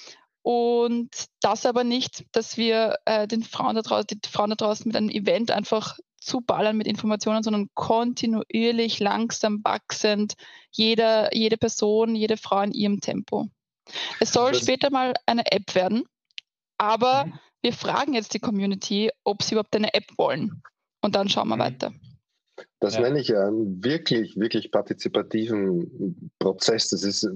[0.43, 1.09] Und
[1.41, 4.95] das aber nicht, dass wir äh, den Frauen da draußen, die Frauen da draußen mit
[4.95, 10.35] einem Event einfach zuballern mit Informationen, sondern kontinuierlich, langsam wachsend,
[10.71, 13.49] jeder, jede Person, jede Frau in ihrem Tempo.
[14.21, 16.05] Es soll später mal eine App werden,
[16.79, 20.63] aber mhm wir fragen jetzt die Community, ob sie überhaupt eine App wollen.
[21.01, 21.61] Und dann schauen wir mhm.
[21.61, 21.93] weiter.
[22.79, 23.01] Das ja.
[23.01, 26.91] nenne ich einen wirklich, wirklich partizipativen Prozess.
[26.91, 27.27] Das ist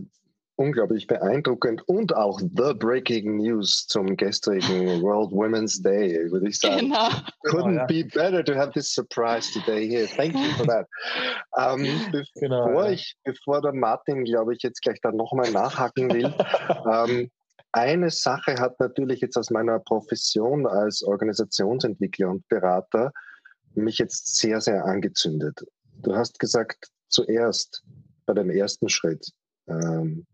[0.56, 6.88] unglaublich beeindruckend und auch the breaking news zum gestrigen World Women's Day, würde ich sagen.
[6.88, 7.08] Genau.
[7.44, 7.86] Couldn't genau, ja.
[7.86, 10.06] be better to have this surprise today here.
[10.06, 10.86] Thank you for that.
[11.56, 11.84] Ähm,
[12.34, 12.92] genau, bevor, ja.
[12.92, 16.34] ich, bevor der Martin, glaube ich, jetzt gleich da nochmal nachhaken will,
[16.92, 17.30] ähm,
[17.72, 23.12] eine Sache hat natürlich jetzt aus meiner Profession als Organisationsentwickler und Berater
[23.74, 25.64] mich jetzt sehr, sehr angezündet.
[26.02, 27.82] Du hast gesagt, zuerst
[28.26, 29.32] bei dem ersten Schritt
[29.66, 30.26] ähm,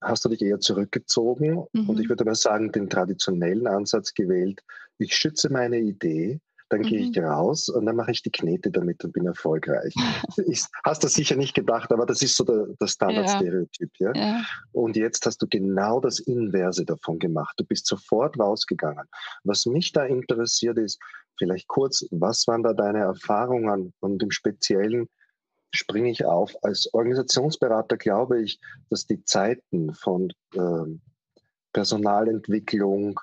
[0.00, 1.88] hast du dich eher zurückgezogen mhm.
[1.88, 4.62] und ich würde mal sagen, den traditionellen Ansatz gewählt.
[4.98, 6.40] Ich schütze meine Idee,
[6.72, 7.24] dann gehe ich mhm.
[7.24, 9.94] raus und dann mache ich die Knete damit und bin erfolgreich.
[10.46, 13.90] ich, hast du sicher nicht gedacht, aber das ist so der, der Standardstereotyp.
[13.98, 14.12] Ja.
[14.14, 14.20] Ja?
[14.20, 14.44] ja?
[14.72, 17.54] Und jetzt hast du genau das Inverse davon gemacht.
[17.58, 19.06] Du bist sofort rausgegangen.
[19.44, 20.98] Was mich da interessiert ist,
[21.38, 25.08] vielleicht kurz, was waren da deine Erfahrungen und im Speziellen,
[25.74, 26.54] springe ich auf.
[26.62, 31.00] Als Organisationsberater glaube ich, dass die Zeiten von ähm,
[31.72, 33.18] Personalentwicklung,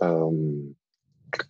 [0.00, 0.76] ähm,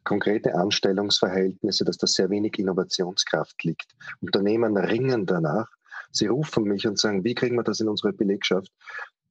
[0.05, 3.95] konkrete Anstellungsverhältnisse, dass da sehr wenig Innovationskraft liegt.
[4.21, 5.69] Unternehmen ringen danach.
[6.13, 8.73] Sie rufen mich und sagen, wie kriegen wir das in unsere Belegschaft?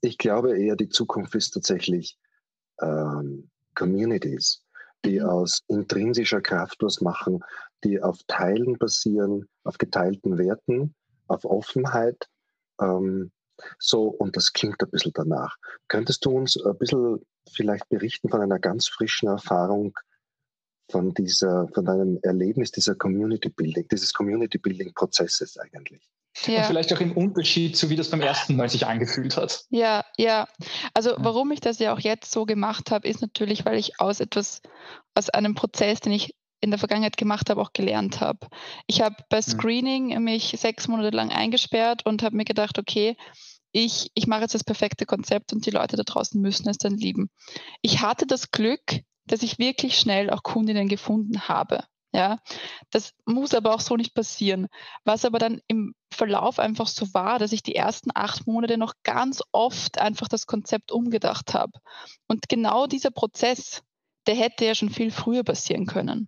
[0.02, 2.18] Ich glaube eher, die Zukunft ist tatsächlich
[2.82, 4.64] ähm, Communities,
[5.06, 5.26] die mhm.
[5.26, 7.44] aus intrinsischer Kraft was machen,
[7.84, 10.96] die auf Teilen basieren, auf geteilten Werten,
[11.28, 12.28] auf Offenheit.
[12.82, 13.32] Ähm,
[13.78, 15.56] so, und das klingt ein bisschen danach.
[15.90, 19.98] Könntest du uns ein bisschen vielleicht berichten von einer ganz frischen Erfahrung
[20.90, 26.02] von dieser, von deinem Erlebnis dieser Community Building, dieses Community Building Prozesses eigentlich.
[26.46, 26.60] Ja.
[26.60, 29.66] Und vielleicht auch im Unterschied zu wie das beim ersten Mal sich angefühlt hat.
[29.70, 30.48] Ja, ja.
[30.94, 34.20] Also warum ich das ja auch jetzt so gemacht habe, ist natürlich, weil ich aus
[34.20, 34.62] etwas,
[35.16, 38.48] aus einem Prozess, den ich in der Vergangenheit gemacht habe, auch gelernt habe.
[38.86, 43.16] Ich habe bei Screening mich sechs Monate lang eingesperrt und habe mir gedacht, okay,
[43.72, 46.98] ich, ich mache jetzt das perfekte Konzept und die Leute da draußen müssen es dann
[46.98, 47.30] lieben.
[47.82, 51.84] Ich hatte das Glück, dass ich wirklich schnell auch Kundinnen gefunden habe.
[52.12, 52.40] Ja,
[52.90, 54.68] das muss aber auch so nicht passieren.
[55.04, 58.94] Was aber dann im Verlauf einfach so war, dass ich die ersten acht Monate noch
[59.04, 61.74] ganz oft einfach das Konzept umgedacht habe.
[62.28, 63.84] Und genau dieser Prozess,
[64.26, 66.28] der hätte ja schon viel früher passieren können.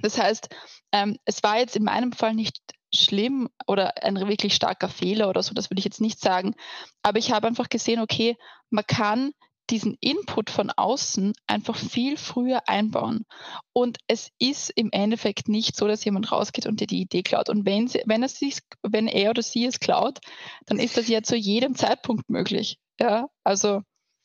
[0.00, 0.48] Das heißt,
[0.92, 2.58] ähm, es war jetzt in meinem Fall nicht
[2.94, 6.54] schlimm oder ein wirklich starker Fehler oder so, das würde ich jetzt nicht sagen.
[7.02, 8.36] Aber ich habe einfach gesehen, okay,
[8.70, 9.32] man kann
[9.70, 13.24] diesen Input von außen einfach viel früher einbauen.
[13.72, 17.48] Und es ist im Endeffekt nicht so, dass jemand rausgeht und dir die Idee klaut.
[17.48, 18.40] Und wenn, sie, wenn, es
[18.82, 20.18] wenn er oder sie es klaut,
[20.66, 22.78] dann ist das ja zu jedem Zeitpunkt möglich.
[23.00, 23.82] Ja, also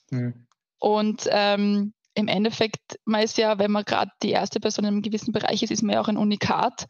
[0.10, 0.48] mhm.
[0.80, 5.02] und ähm, im Endeffekt, man ist ja, wenn man gerade die erste Person in einem
[5.02, 6.86] gewissen Bereich ist, ist man ja auch ein Unikat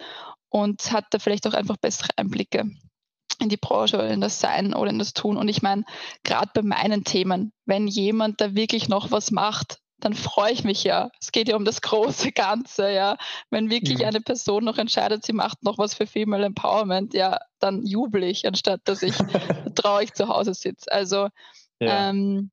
[0.49, 2.69] und hat da vielleicht auch einfach bessere Einblicke
[3.39, 5.37] in die Branche oder in das Sein oder in das Tun.
[5.37, 5.83] Und ich meine,
[6.23, 10.83] gerade bei meinen Themen, wenn jemand da wirklich noch was macht, dann freue ich mich
[10.83, 11.09] ja.
[11.21, 13.17] Es geht ja um das große Ganze, ja.
[13.49, 13.99] Wenn wirklich.
[13.99, 14.05] Mhm.
[14.05, 18.45] eine Person noch entscheidet, sie macht noch was für Female Empowerment, ja, dann jubel ich,
[18.45, 19.15] anstatt dass ich
[19.75, 20.91] traurig zu Hause sitze.
[20.91, 21.29] Also
[21.79, 22.09] ja.
[22.09, 22.51] ähm,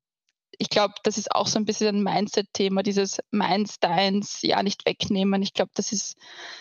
[0.61, 4.85] ich glaube, das ist auch so ein bisschen ein Mindset-Thema, dieses Meins, Deins, ja, nicht
[4.85, 5.41] wegnehmen.
[5.41, 6.19] Ich glaube, das ist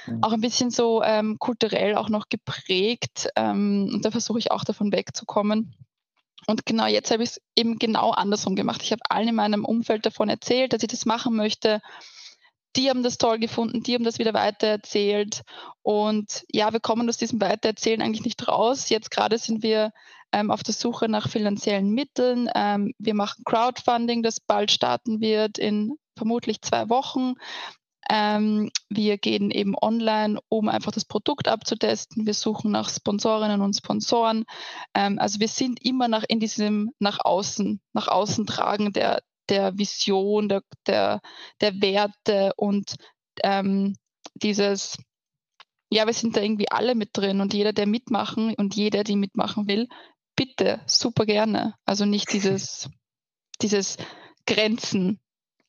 [0.08, 0.24] mhm.
[0.24, 4.64] auch ein bisschen so ähm, kulturell auch noch geprägt ähm, und da versuche ich auch
[4.64, 5.76] davon wegzukommen.
[6.48, 8.82] Und genau jetzt habe ich es eben genau andersrum gemacht.
[8.84, 11.82] Ich habe allen in meinem Umfeld davon erzählt, dass ich das machen möchte.
[12.78, 15.42] Die haben das toll gefunden, die haben das wieder weitererzählt.
[15.82, 18.88] Und ja, wir kommen aus diesem Weitererzählen eigentlich nicht raus.
[18.88, 19.92] Jetzt gerade sind wir
[20.32, 22.50] ähm, auf der Suche nach finanziellen Mitteln.
[22.56, 27.36] Ähm, wir machen Crowdfunding, das bald starten wird in vermutlich zwei Wochen.
[28.12, 32.26] Ähm, wir gehen eben online, um einfach das Produkt abzutesten.
[32.26, 34.46] Wir suchen nach Sponsorinnen und Sponsoren.
[34.96, 39.78] Ähm, also wir sind immer nach in diesem nach außen, nach außen tragen der, der
[39.78, 41.22] Vision, der, der,
[41.62, 42.96] der Werte und
[43.44, 43.96] ähm,
[44.36, 44.98] dieses
[45.92, 49.16] ja, wir sind da irgendwie alle mit drin und jeder, der mitmachen und jeder, die
[49.16, 49.88] mitmachen will,
[50.40, 51.76] bitte, super gerne.
[51.86, 52.90] Also nicht dieses,
[53.62, 53.98] dieses
[54.48, 55.20] Grenzen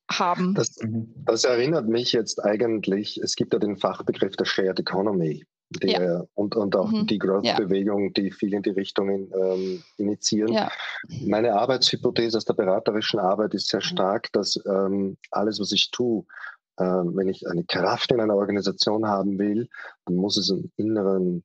[0.09, 0.55] haben.
[0.55, 0.77] Das,
[1.25, 5.45] das, erinnert mich jetzt eigentlich, es gibt ja den Fachbegriff der Shared Economy.
[5.83, 6.25] Der, ja.
[6.35, 7.07] und, und auch mhm.
[7.07, 8.11] die Growth-Bewegung, ja.
[8.17, 10.53] die viel in die Richtungen ähm, initiieren.
[10.53, 10.73] Ja.
[11.25, 13.85] Meine Arbeitshypothese aus der beraterischen Arbeit ist sehr mhm.
[13.85, 16.25] stark, dass ähm, alles, was ich tue,
[16.77, 19.69] äh, wenn ich eine Kraft in einer Organisation haben will,
[20.07, 21.45] dann muss es einen inneren,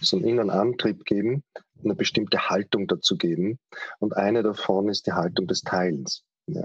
[0.00, 1.44] so einen inneren Antrieb geben,
[1.84, 3.58] eine bestimmte Haltung dazu geben.
[3.98, 6.22] Und eine davon ist die Haltung des Teilens.
[6.46, 6.64] Ja.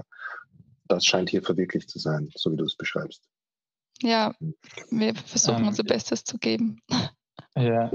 [0.88, 3.22] Das scheint hier verwirklicht zu sein, so wie du es beschreibst.
[4.02, 4.34] Ja,
[4.90, 6.80] wir versuchen ähm, unser Bestes zu geben.
[7.56, 7.90] Ja,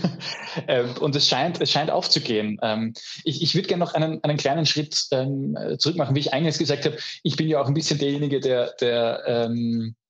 [0.66, 2.58] ähm, und es scheint, es scheint aufzugehen.
[2.62, 6.32] Ähm, ich, ich würde gerne noch einen, einen kleinen Schritt ähm, zurück machen, wie ich
[6.32, 6.98] eingangs gesagt habe.
[7.22, 10.05] Ich bin ja auch ein bisschen derjenige, der, der ähm, äh,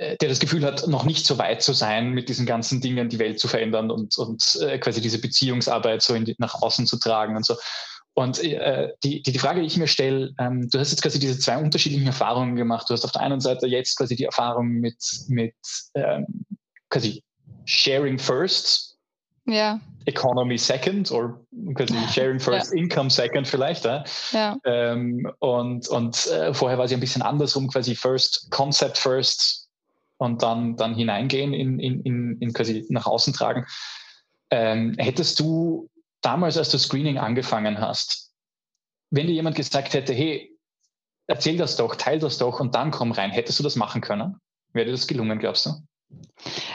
[0.00, 3.18] der das Gefühl hat, noch nicht so weit zu sein, mit diesen ganzen Dingen die
[3.18, 7.36] Welt zu verändern und, und äh, quasi diese Beziehungsarbeit so die, nach außen zu tragen
[7.36, 7.56] und so.
[8.14, 11.38] Und äh, die, die, Frage, die ich mir stelle, ähm, du hast jetzt quasi diese
[11.38, 12.88] zwei unterschiedlichen Erfahrungen gemacht.
[12.88, 14.96] Du hast auf der einen Seite jetzt quasi die Erfahrung mit,
[15.28, 15.54] mit
[15.94, 16.44] ähm,
[16.88, 17.22] quasi
[17.66, 18.90] Sharing First,
[19.46, 19.80] ja.
[20.06, 21.40] Economy Second oder
[21.74, 22.80] quasi Sharing First, ja.
[22.80, 23.84] Income Second vielleicht.
[23.84, 24.02] Äh?
[24.32, 24.56] Ja.
[24.64, 29.59] Ähm, und und äh, vorher war sie ein bisschen andersrum, quasi First, Concept First,
[30.20, 33.66] und dann, dann hineingehen in, in, in, in quasi nach außen tragen.
[34.50, 35.88] Ähm, hättest du
[36.20, 38.34] damals, als du Screening angefangen hast,
[39.10, 40.54] wenn dir jemand gesagt hätte, hey,
[41.26, 44.36] erzähl das doch, teil das doch und dann komm rein, hättest du das machen können?
[44.74, 45.70] Wäre dir das gelungen, glaubst du?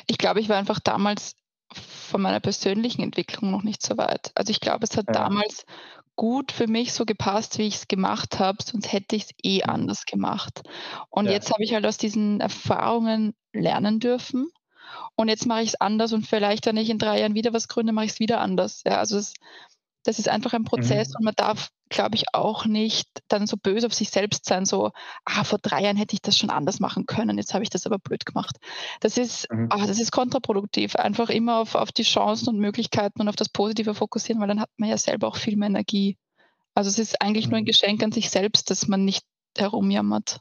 [0.08, 1.36] Ich glaube, ich war einfach damals
[1.72, 4.32] von meiner persönlichen Entwicklung noch nicht so weit.
[4.34, 5.14] Also ich glaube, es hat ja.
[5.14, 5.66] damals
[6.16, 9.64] gut für mich so gepasst, wie ich es gemacht habe, sonst hätte ich es eh
[9.64, 9.70] mhm.
[9.70, 10.64] anders gemacht.
[11.10, 11.34] Und ja.
[11.34, 14.50] jetzt habe ich halt aus diesen Erfahrungen lernen dürfen.
[15.16, 17.68] Und jetzt mache ich es anders und vielleicht, wenn ich in drei Jahren wieder was
[17.68, 18.82] gründe, mache ich es wieder anders.
[18.86, 19.34] Ja, also es,
[20.04, 21.16] das ist einfach ein Prozess mhm.
[21.18, 24.92] und man darf, glaube ich, auch nicht dann so böse auf sich selbst sein, so,
[25.24, 27.86] ah, vor drei Jahren hätte ich das schon anders machen können, jetzt habe ich das
[27.86, 28.58] aber blöd gemacht.
[29.02, 29.68] Das ist, mhm.
[29.70, 30.96] ah, das ist kontraproduktiv.
[30.96, 34.62] Einfach immer auf, auf die Chancen und Möglichkeiten und auf das Positive fokussieren, weil dann
[34.62, 36.18] hat man ja selber auch viel mehr Energie.
[36.74, 37.52] Also es ist eigentlich mhm.
[37.52, 37.68] nur ein mhm.
[37.68, 39.24] Geschenk an sich selbst, dass man nicht
[39.58, 40.40] herumjammert.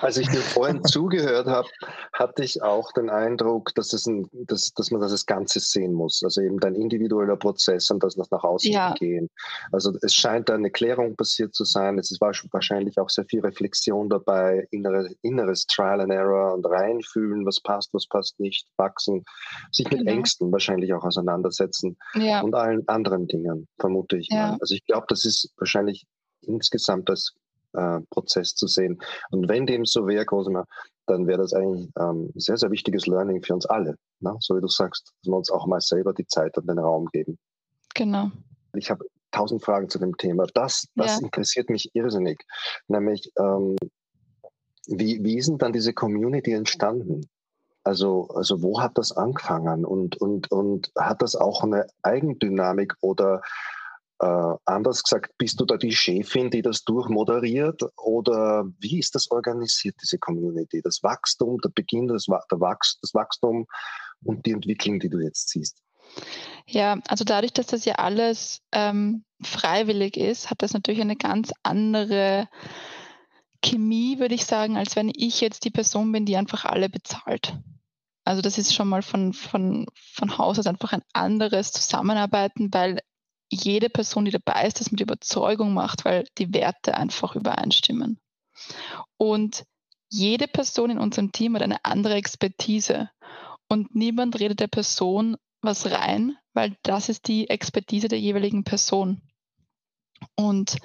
[0.00, 1.68] Als ich dir vorhin zugehört habe,
[2.12, 5.92] hatte ich auch den Eindruck, dass, es ein, dass, dass man das als Ganzes sehen
[5.92, 6.22] muss.
[6.22, 8.94] Also eben dein individueller Prozess und das nach außen ja.
[8.94, 9.28] gehen.
[9.72, 11.98] Also es scheint da eine Klärung passiert zu sein.
[11.98, 17.44] Es ist wahrscheinlich auch sehr viel Reflexion dabei, innere, inneres Trial and Error und reinfühlen,
[17.46, 19.24] was passt, was passt nicht, wachsen,
[19.72, 20.12] sich mit genau.
[20.12, 22.40] Ängsten wahrscheinlich auch auseinandersetzen ja.
[22.40, 24.52] und allen anderen Dingen, vermute ich ja.
[24.52, 24.58] mal.
[24.60, 26.06] Also ich glaube, das ist wahrscheinlich
[26.42, 27.34] insgesamt das
[27.74, 28.98] äh, Prozess zu sehen.
[29.30, 30.64] Und wenn dem so wäre, Cosima,
[31.06, 33.96] dann wäre das eigentlich ähm, ein sehr, sehr wichtiges Learning für uns alle.
[34.20, 34.36] Ne?
[34.40, 37.06] So wie du sagst, dass wir uns auch mal selber die Zeit und den Raum
[37.12, 37.38] geben.
[37.94, 38.30] Genau.
[38.74, 40.46] Ich habe tausend Fragen zu dem Thema.
[40.54, 41.24] Das, das ja.
[41.24, 42.44] interessiert mich irrsinnig.
[42.88, 43.76] Nämlich, ähm,
[44.86, 47.28] wie, wie ist denn dann diese Community entstanden?
[47.84, 53.40] Also, also wo hat das angefangen und, und, und hat das auch eine Eigendynamik oder
[54.20, 59.30] äh, anders gesagt, bist du da die Chefin, die das durchmoderiert oder wie ist das
[59.30, 60.80] organisiert, diese Community?
[60.82, 63.66] Das Wachstum, der Beginn, das, der Wachs, das Wachstum
[64.24, 65.82] und die Entwicklung, die du jetzt siehst?
[66.66, 71.52] Ja, also dadurch, dass das ja alles ähm, freiwillig ist, hat das natürlich eine ganz
[71.62, 72.48] andere
[73.62, 77.58] Chemie, würde ich sagen, als wenn ich jetzt die Person bin, die einfach alle bezahlt.
[78.24, 83.00] Also das ist schon mal von, von, von Haus aus einfach ein anderes Zusammenarbeiten, weil
[83.50, 88.18] jede Person, die dabei ist, das mit Überzeugung macht, weil die Werte einfach übereinstimmen.
[89.16, 89.64] Und
[90.10, 93.10] jede Person in unserem Team hat eine andere Expertise
[93.68, 99.20] und niemand redet der Person was rein, weil das ist die Expertise der jeweiligen Person.
[100.34, 100.78] Und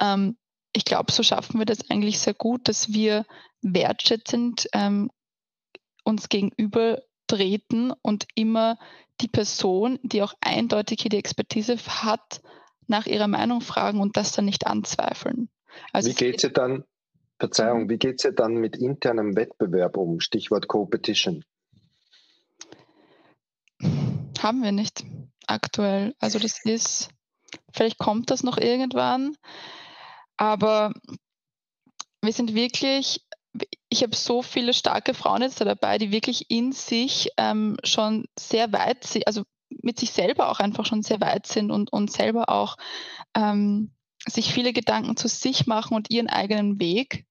[0.00, 0.36] ähm,
[0.72, 3.24] ich glaube, so schaffen wir das eigentlich sehr gut, dass wir
[3.62, 5.10] wertschätzend ähm,
[6.04, 8.78] uns gegenüber treten und immer
[9.20, 12.40] die Person, die auch eindeutig hier die Expertise hat,
[12.86, 15.48] nach ihrer Meinung fragen und das dann nicht anzweifeln.
[15.92, 16.84] Also wie geht es dann,
[17.38, 17.90] Verzeihung, mhm.
[17.90, 20.20] wie geht es dann mit internem Wettbewerb um?
[20.20, 21.44] Stichwort Competition.
[24.38, 25.04] Haben wir nicht
[25.46, 26.14] aktuell.
[26.18, 27.10] Also das ist,
[27.72, 29.36] vielleicht kommt das noch irgendwann,
[30.36, 30.92] aber
[32.22, 33.25] wir sind wirklich
[33.88, 38.26] ich habe so viele starke Frauen jetzt da dabei, die wirklich in sich ähm, schon
[38.38, 42.10] sehr weit sind, also mit sich selber auch einfach schon sehr weit sind und, und
[42.10, 42.76] selber auch
[43.34, 43.92] ähm,
[44.26, 47.26] sich viele Gedanken zu sich machen und ihren eigenen Weg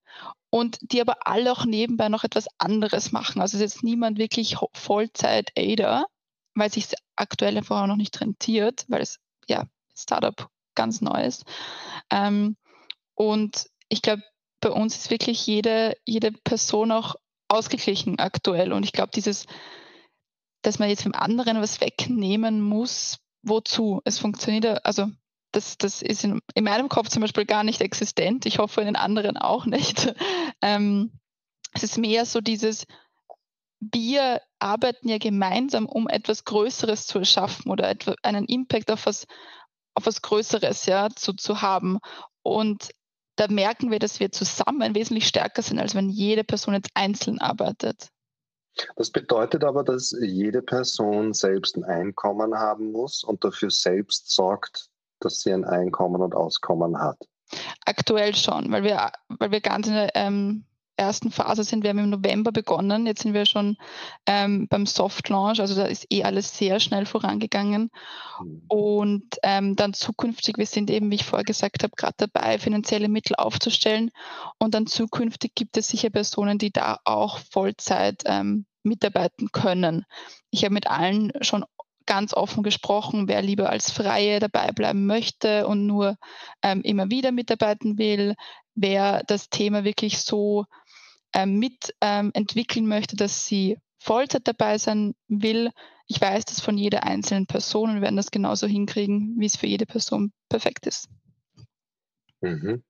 [0.50, 3.42] und die aber alle auch nebenbei noch etwas anderes machen.
[3.42, 6.06] Also ist jetzt niemand wirklich Vollzeit-Ada,
[6.54, 9.66] weil sich aktuell einfach auch noch nicht rentiert, weil es ja
[9.98, 11.46] Startup ganz neu ist.
[12.10, 12.56] Ähm,
[13.16, 14.24] und ich glaube,
[14.66, 17.14] bei uns ist wirklich jede, jede Person auch
[17.50, 18.74] ausgeglichen aktuell.
[18.74, 19.46] Und ich glaube, dieses,
[20.64, 24.02] dass man jetzt dem anderen was wegnehmen muss, wozu?
[24.06, 25.12] Es funktioniert, also
[25.52, 28.48] das, das ist in, in meinem Kopf zum Beispiel gar nicht existent.
[28.48, 30.14] Ich hoffe in den anderen auch nicht.
[30.62, 31.12] Ähm,
[31.74, 32.88] es ist mehr so dieses,
[33.80, 39.28] wir arbeiten ja gemeinsam, um etwas Größeres zu erschaffen oder einen Impact auf was,
[39.94, 42.00] auf was Größeres ja, zu, zu haben.
[42.42, 42.90] Und
[43.36, 47.40] da merken wir, dass wir zusammen wesentlich stärker sind, als wenn jede Person jetzt einzeln
[47.40, 48.10] arbeitet.
[48.96, 54.90] Das bedeutet aber, dass jede Person selbst ein Einkommen haben muss und dafür selbst sorgt,
[55.20, 57.18] dass sie ein Einkommen und Auskommen hat.
[57.86, 60.66] Aktuell schon, weil wir, weil wir ganz in der ähm,
[60.98, 61.84] ersten Phase sind.
[61.84, 63.06] Wir haben im November begonnen.
[63.06, 63.78] Jetzt sind wir schon
[64.26, 65.60] ähm, beim Soft Launch.
[65.60, 67.92] Also da ist eh alles sehr schnell vorangegangen.
[68.42, 68.64] Mhm.
[68.68, 73.10] Und ähm, dann zukünftig, wir sind eben, wie ich vorher gesagt habe, gerade dabei, finanzielle
[73.10, 74.12] Mittel aufzustellen.
[74.60, 80.06] Und dann zukünftig gibt es sicher Personen, die da auch Vollzeit ähm, mitarbeiten können.
[80.52, 81.66] Ich habe mit allen schon
[82.06, 86.18] ganz offen gesprochen, wer lieber als Freie dabei bleiben möchte und nur
[86.62, 88.36] ähm, immer wieder mitarbeiten will,
[88.76, 90.66] wer das Thema wirklich so
[91.46, 95.72] mitentwickeln ähm, möchte, dass sie Vollzeit dabei sein will.
[96.08, 99.68] Ich weiß das von jeder einzelnen Person und werden das genauso hinkriegen, wie es für
[99.68, 101.10] jede Person perfekt ist.
[102.42, 102.84] Mhm.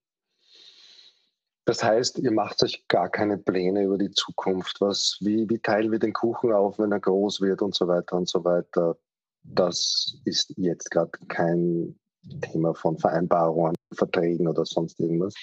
[1.65, 4.81] Das heißt, ihr macht euch gar keine Pläne über die Zukunft.
[4.81, 8.17] Was, wie, wie teilen wir den Kuchen auf, wenn er groß wird und so weiter
[8.17, 8.97] und so weiter.
[9.43, 11.97] Das ist jetzt gerade kein
[12.41, 15.33] Thema von Vereinbarungen, Verträgen oder sonst irgendwas.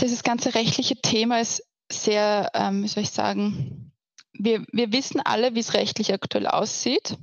[0.00, 3.92] Dieses ganze rechtliche Thema ist sehr, ähm, wie soll ich sagen,
[4.32, 7.16] wir, wir wissen alle, wie es rechtlich aktuell aussieht.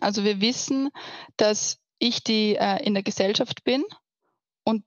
[0.00, 0.90] Also wir wissen,
[1.36, 3.84] dass ich die äh, in der Gesellschaft bin
[4.64, 4.84] und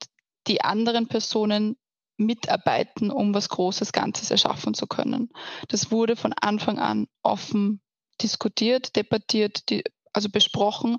[0.47, 1.77] die anderen Personen
[2.17, 5.29] mitarbeiten, um was Großes Ganzes erschaffen zu können.
[5.67, 7.81] Das wurde von Anfang an offen
[8.21, 10.97] diskutiert, debattiert, die, also besprochen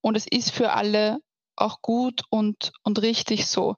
[0.00, 1.20] und es ist für alle
[1.56, 3.76] auch gut und, und richtig so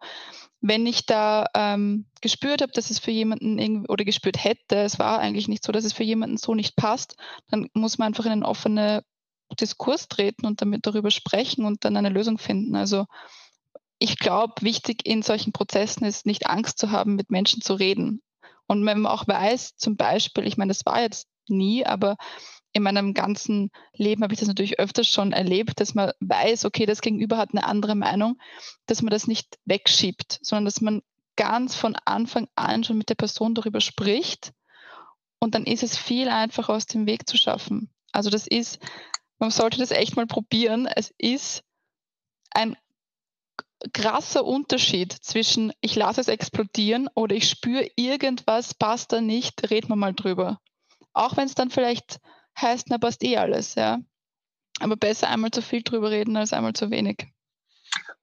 [0.61, 5.19] wenn ich da ähm, gespürt habe, dass es für jemanden oder gespürt hätte, es war
[5.19, 7.17] eigentlich nicht so, dass es für jemanden so nicht passt,
[7.51, 9.03] dann muss man einfach in einen offenen
[9.61, 12.75] Diskurs treten und damit darüber sprechen und dann eine Lösung finden.
[12.75, 13.07] Also
[13.99, 18.23] ich glaube, wichtig in solchen Prozessen ist nicht Angst zu haben, mit Menschen zu reden.
[18.67, 22.17] Und wenn man auch weiß, zum Beispiel, ich meine, das war jetzt nie, aber
[22.77, 26.85] in meinem ganzen Leben habe ich das natürlich öfters schon erlebt, dass man weiß, okay,
[26.85, 28.39] das Gegenüber hat eine andere Meinung,
[28.85, 31.01] dass man das nicht wegschiebt, sondern dass man
[31.37, 34.53] ganz von Anfang an schon mit der Person darüber spricht
[35.39, 37.91] und dann ist es viel einfacher aus dem Weg zu schaffen.
[38.13, 38.79] Also das ist,
[39.39, 40.87] man sollte das echt mal probieren.
[40.87, 41.63] Es ist
[42.51, 42.77] ein
[43.95, 49.89] krasser Unterschied zwischen ich lasse es explodieren oder ich spüre irgendwas, passt da nicht, reden
[49.89, 50.61] wir mal drüber.
[51.15, 52.19] Auch wenn es dann vielleicht
[52.61, 54.01] heißt, na passt eh alles, ja.
[54.81, 57.27] Aber besser einmal zu viel drüber reden als einmal zu wenig.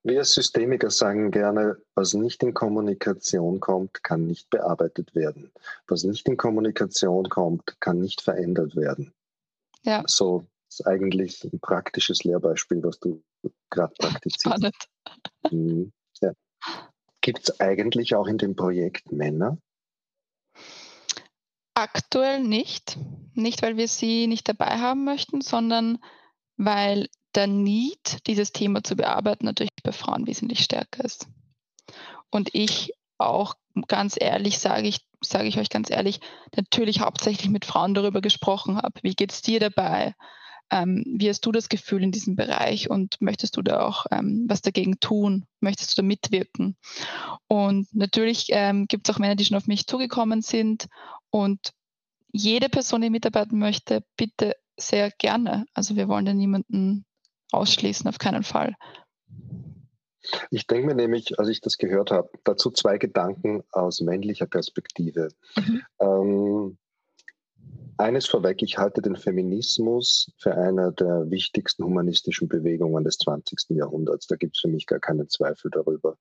[0.03, 5.51] Wir Systemiker sagen gerne, was nicht in Kommunikation kommt, kann nicht bearbeitet werden.
[5.88, 9.13] Was nicht in Kommunikation kommt, kann nicht verändert werden.
[9.84, 10.03] Ja.
[10.05, 13.23] So ist eigentlich ein praktisches Lehrbeispiel, was du
[13.69, 14.41] gerade praktizierst.
[14.41, 14.75] Spannend.
[15.51, 15.93] Mhm.
[16.21, 16.34] Ja.
[17.21, 19.57] Gibt es eigentlich auch in dem Projekt Männer?
[21.74, 22.97] Aktuell nicht.
[23.34, 25.97] Nicht, weil wir sie nicht dabei haben möchten, sondern
[26.57, 31.28] weil der Need, dieses Thema zu bearbeiten, natürlich bei Frauen wesentlich stärker ist.
[32.30, 33.55] Und ich auch
[33.88, 36.19] ganz ehrlich, sage ich, sage ich euch ganz ehrlich,
[36.55, 38.99] natürlich hauptsächlich mit Frauen darüber gesprochen habe.
[39.01, 40.13] Wie geht es dir dabei?
[40.69, 44.45] Ähm, wie hast du das Gefühl in diesem Bereich und möchtest du da auch ähm,
[44.47, 45.45] was dagegen tun?
[45.59, 46.78] Möchtest du da mitwirken?
[47.47, 50.88] Und natürlich ähm, gibt es auch Männer, die schon auf mich zugekommen sind
[51.34, 51.73] und
[52.31, 55.65] jede Person, die mitarbeiten möchte, bitte sehr gerne.
[55.73, 57.05] Also wir wollen da niemanden
[57.51, 58.75] ausschließen, auf keinen Fall.
[60.51, 65.29] Ich denke mir nämlich, als ich das gehört habe, dazu zwei Gedanken aus männlicher Perspektive.
[65.57, 65.81] Mhm.
[65.99, 66.77] Ähm,
[67.98, 73.70] eines vorweg, ich halte den Feminismus für eine der wichtigsten humanistischen Bewegungen des 20.
[73.70, 74.28] Jahrhunderts.
[74.28, 76.18] Da gibt es für mich gar keinen Zweifel darüber.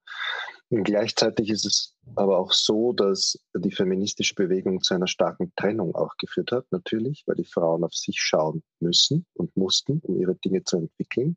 [0.70, 5.94] Und gleichzeitig ist es aber auch so, dass die feministische Bewegung zu einer starken Trennung
[5.94, 10.34] auch geführt hat, natürlich, weil die Frauen auf sich schauen müssen und mussten, um ihre
[10.36, 11.36] Dinge zu entwickeln.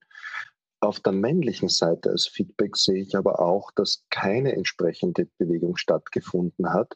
[0.80, 6.72] Auf der männlichen Seite als Feedback sehe ich aber auch, dass keine entsprechende Bewegung stattgefunden
[6.74, 6.96] hat,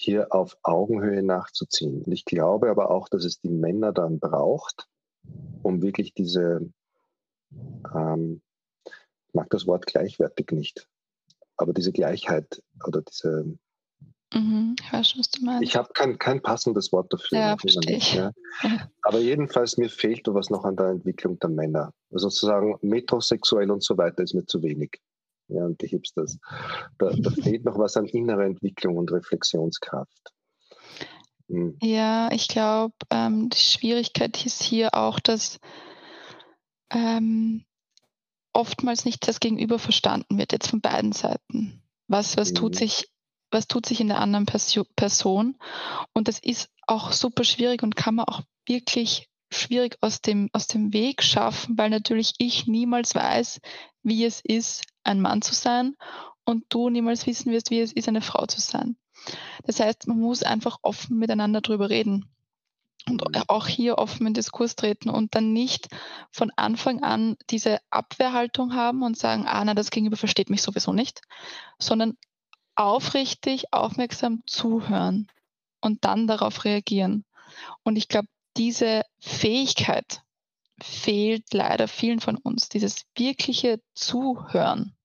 [0.00, 2.02] hier auf Augenhöhe nachzuziehen.
[2.02, 4.88] Und ich glaube aber auch, dass es die Männer dann braucht,
[5.62, 6.70] um wirklich diese,
[7.94, 8.40] ähm,
[8.86, 10.88] ich mag das Wort gleichwertig nicht,
[11.58, 13.58] aber diese Gleichheit oder diese.
[14.32, 15.64] Mhm, ich weiß, was du meinst.
[15.64, 17.38] Ich habe kein, kein passendes Wort dafür.
[17.38, 18.14] Ja, verstehe ich.
[18.14, 18.32] Ja.
[19.02, 21.92] Aber jedenfalls, mir fehlt was noch an der Entwicklung der Männer.
[22.10, 24.98] Also sozusagen metrosexuell und so weiter ist mir zu wenig
[25.52, 26.38] ja, und die Hipsters.
[26.98, 30.32] Da, da fehlt noch was an innerer Entwicklung und Reflexionskraft.
[31.48, 31.76] Hm.
[31.82, 35.58] Ja, ich glaube, ähm, die Schwierigkeit ist hier auch, dass
[36.92, 37.64] ähm,
[38.52, 41.82] oftmals nicht das Gegenüber verstanden wird, jetzt von beiden Seiten.
[42.08, 42.56] Was, was, mhm.
[42.56, 43.08] tut, sich,
[43.50, 45.56] was tut sich in der anderen Person?
[46.12, 50.66] Und das ist auch super schwierig und kann man auch wirklich schwierig aus dem, aus
[50.66, 53.60] dem Weg schaffen, weil natürlich ich niemals weiß,
[54.02, 55.96] wie es ist, ein Mann zu sein
[56.44, 58.96] und du niemals wissen wirst, wie es ist, eine Frau zu sein.
[59.64, 62.30] Das heißt, man muss einfach offen miteinander drüber reden
[63.08, 63.42] und mhm.
[63.48, 65.88] auch hier offen in Diskurs treten und dann nicht
[66.30, 70.92] von Anfang an diese Abwehrhaltung haben und sagen, ah, na, das Gegenüber versteht mich sowieso
[70.92, 71.22] nicht,
[71.78, 72.16] sondern
[72.74, 75.28] aufrichtig, aufmerksam zuhören
[75.80, 77.24] und dann darauf reagieren.
[77.82, 80.22] Und ich glaube, diese Fähigkeit
[80.82, 84.96] fehlt leider vielen von uns, dieses wirkliche Zuhören.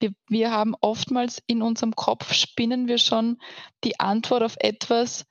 [0.00, 3.38] Wir, wir haben oftmals in unserem Kopf, spinnen wir schon
[3.82, 5.26] die Antwort auf etwas,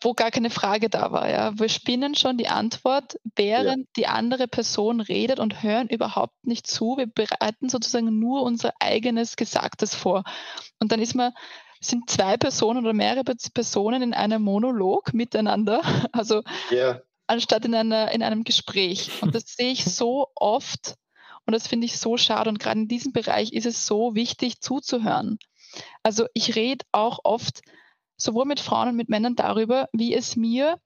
[0.00, 1.28] wo gar keine Frage da war.
[1.30, 1.58] Ja.
[1.58, 3.92] Wir spinnen schon die Antwort, während ja.
[3.96, 6.96] die andere Person redet und hören überhaupt nicht zu.
[6.96, 10.24] Wir bereiten sozusagen nur unser eigenes Gesagtes vor.
[10.80, 11.32] Und dann ist man,
[11.84, 15.82] sind zwei Personen oder mehrere Personen in einem Monolog miteinander.
[16.12, 17.00] Also ja
[17.32, 19.22] anstatt in, einer, in einem Gespräch.
[19.22, 20.96] Und das sehe ich so oft
[21.46, 22.50] und das finde ich so schade.
[22.50, 25.38] Und gerade in diesem Bereich ist es so wichtig zuzuhören.
[26.02, 27.62] Also ich rede auch oft
[28.16, 30.78] sowohl mit Frauen und mit Männern darüber, wie es mir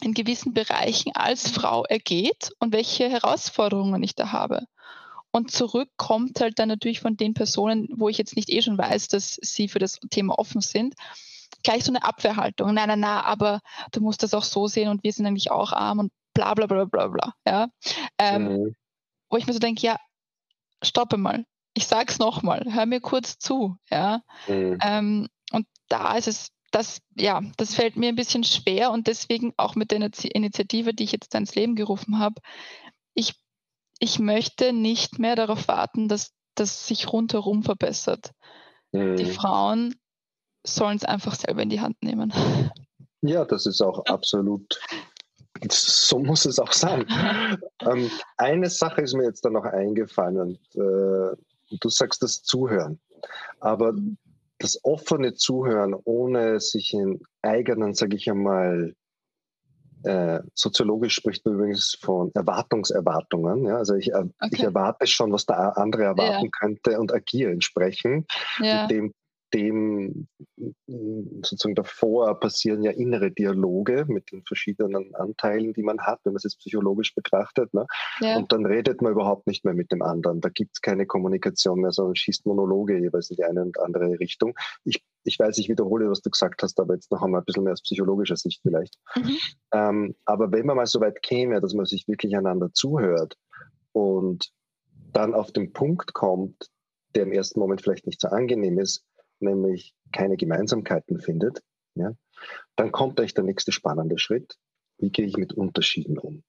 [0.00, 4.66] in gewissen Bereichen als Frau ergeht und welche Herausforderungen ich da habe.
[5.36, 8.78] Und zurück kommt halt dann natürlich von den Personen, wo ich jetzt nicht eh schon
[8.78, 10.94] weiß, dass sie für das Thema offen sind,
[11.62, 12.72] gleich so eine Abwehrhaltung.
[12.72, 13.60] Nein, nein, nein, aber
[13.92, 16.64] du musst das auch so sehen und wir sind eigentlich auch arm und bla bla
[16.64, 17.34] bla bla bla.
[17.46, 17.68] Ja?
[18.16, 18.76] Ähm, mhm.
[19.28, 20.00] Wo ich mir so denke, ja,
[20.82, 21.44] stoppe mal.
[21.74, 23.76] Ich sag's nochmal, hör mir kurz zu.
[23.90, 24.22] Ja?
[24.48, 24.78] Mhm.
[24.82, 29.52] Ähm, und da ist es, das, ja, das fällt mir ein bisschen schwer und deswegen
[29.58, 32.40] auch mit der Initiative, die ich jetzt ins Leben gerufen habe,
[33.12, 33.34] ich,
[33.98, 38.30] ich möchte nicht mehr darauf warten, dass das sich rundherum verbessert.
[38.92, 39.16] Mhm.
[39.16, 39.94] Die Frauen
[40.66, 42.32] sollen es einfach selber in die Hand nehmen.
[43.22, 44.78] Ja, das ist auch absolut,
[45.70, 47.06] so muss es auch sein.
[47.80, 51.36] ähm, eine Sache ist mir jetzt da noch eingefallen und äh,
[51.80, 53.00] du sagst das Zuhören.
[53.60, 53.94] Aber
[54.58, 58.94] das offene Zuhören, ohne sich in eigenen, sage ich einmal,
[60.06, 63.66] äh, soziologisch spricht man übrigens von Erwartungserwartungen.
[63.66, 63.76] Ja?
[63.76, 64.48] Also ich, äh, okay.
[64.52, 66.50] ich erwarte schon, was der andere erwarten ja.
[66.58, 68.30] könnte und agiere entsprechend.
[68.60, 68.82] Ja.
[68.82, 69.14] Mit dem
[69.54, 70.28] dem
[71.42, 76.38] sozusagen davor passieren ja innere Dialoge mit den verschiedenen Anteilen, die man hat, wenn man
[76.38, 77.72] es jetzt psychologisch betrachtet.
[77.72, 77.86] Ne?
[78.20, 78.36] Ja.
[78.36, 80.40] Und dann redet man überhaupt nicht mehr mit dem anderen.
[80.40, 84.18] Da gibt es keine Kommunikation mehr, sondern schießt Monologe jeweils in die eine und andere
[84.18, 84.54] Richtung.
[84.84, 87.64] Ich, ich weiß, ich wiederhole, was du gesagt hast, aber jetzt noch einmal ein bisschen
[87.64, 88.98] mehr aus psychologischer Sicht vielleicht.
[89.14, 89.36] Mhm.
[89.72, 93.36] Ähm, aber wenn man mal so weit käme, dass man sich wirklich einander zuhört
[93.92, 94.50] und
[95.12, 96.68] dann auf den Punkt kommt,
[97.14, 99.04] der im ersten Moment vielleicht nicht so angenehm ist,
[99.40, 101.62] nämlich keine Gemeinsamkeiten findet,
[101.94, 102.12] ja,
[102.76, 104.56] dann kommt euch der nächste spannende Schritt.
[104.98, 106.42] Wie gehe ich mit Unterschieden um?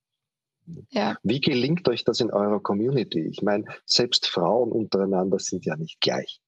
[0.89, 1.17] Ja.
[1.23, 3.21] Wie gelingt euch das in eurer Community?
[3.21, 6.41] Ich meine, selbst Frauen untereinander sind ja nicht gleich.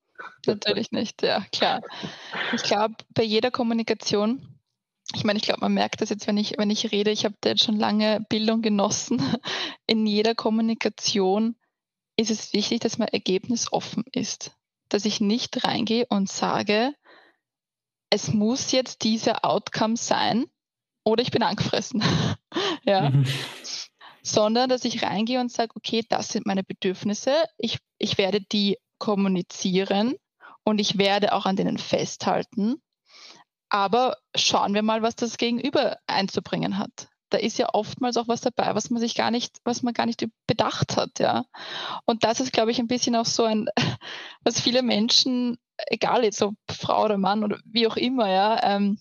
[0.45, 1.81] Natürlich nicht, ja, klar.
[2.53, 4.59] Ich glaube, bei jeder Kommunikation,
[5.15, 7.35] ich meine, ich glaube, man merkt das jetzt, wenn ich, wenn ich rede, ich habe
[7.39, 9.21] da jetzt schon lange Bildung genossen.
[9.87, 11.55] In jeder Kommunikation
[12.17, 14.58] ist es wichtig, dass man ergebnisoffen ist
[14.89, 16.93] dass ich nicht reingehe und sage,
[18.09, 20.45] es muss jetzt dieser Outcome sein
[21.03, 22.03] oder ich bin angefressen.
[22.83, 23.09] ja.
[23.09, 23.25] Mhm.
[24.21, 28.77] Sondern dass ich reingehe und sage, okay, das sind meine Bedürfnisse, ich, ich werde die
[28.97, 30.15] kommunizieren
[30.63, 32.81] und ich werde auch an denen festhalten.
[33.69, 38.41] Aber schauen wir mal, was das Gegenüber einzubringen hat da ist ja oftmals auch was
[38.41, 41.45] dabei, was man sich gar nicht, was man gar nicht bedacht hat, ja.
[42.05, 43.67] Und das ist, glaube ich, ein bisschen auch so ein,
[44.43, 45.57] was viele Menschen,
[45.87, 48.99] egal jetzt ob Frau oder Mann oder wie auch immer, ja, ähm,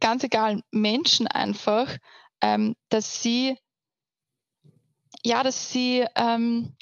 [0.00, 1.96] ganz egal, Menschen einfach,
[2.40, 3.56] ähm, dass sie,
[5.22, 6.76] ja, dass sie ähm,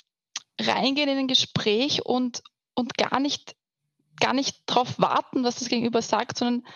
[0.60, 2.42] reingehen in ein Gespräch und,
[2.74, 3.54] und gar nicht,
[4.20, 6.66] gar nicht darauf warten, was das Gegenüber sagt, sondern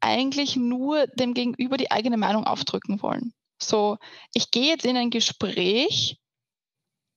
[0.00, 3.34] eigentlich nur dem Gegenüber die eigene Meinung aufdrücken wollen.
[3.60, 3.98] So,
[4.34, 6.18] ich gehe jetzt in ein Gespräch,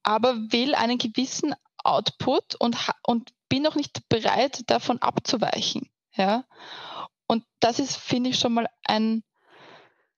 [0.04, 1.54] aber will einen gewissen
[1.84, 5.90] Output und, und bin noch nicht bereit, davon abzuweichen.
[6.16, 6.46] Ja?
[7.28, 9.24] Und das ist, finde ich, schon mal ein,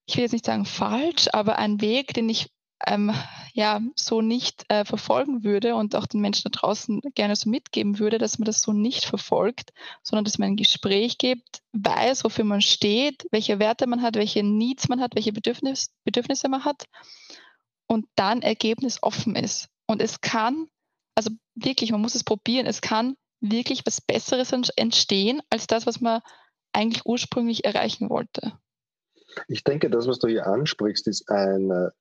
[0.05, 2.51] ich will jetzt nicht sagen falsch, aber ein Weg, den ich
[2.86, 3.14] ähm,
[3.53, 7.99] ja so nicht äh, verfolgen würde und auch den Menschen da draußen gerne so mitgeben
[7.99, 12.45] würde, dass man das so nicht verfolgt, sondern dass man ein Gespräch gibt, weiß, wofür
[12.45, 16.85] man steht, welche Werte man hat, welche Needs man hat, welche Bedürfnis, Bedürfnisse man hat
[17.87, 19.69] und dann ergebnisoffen ist.
[19.85, 20.67] Und es kann,
[21.13, 26.01] also wirklich, man muss es probieren, es kann wirklich was Besseres entstehen als das, was
[26.01, 26.21] man
[26.71, 28.57] eigentlich ursprünglich erreichen wollte.
[29.47, 31.91] Ich denke, das, was du hier ansprichst, ist ein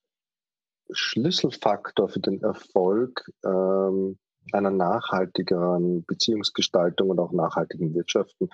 [0.93, 4.19] Schlüsselfaktor für den Erfolg ähm,
[4.53, 8.49] einer nachhaltigeren Beziehungsgestaltung und auch nachhaltigen Wirtschaften.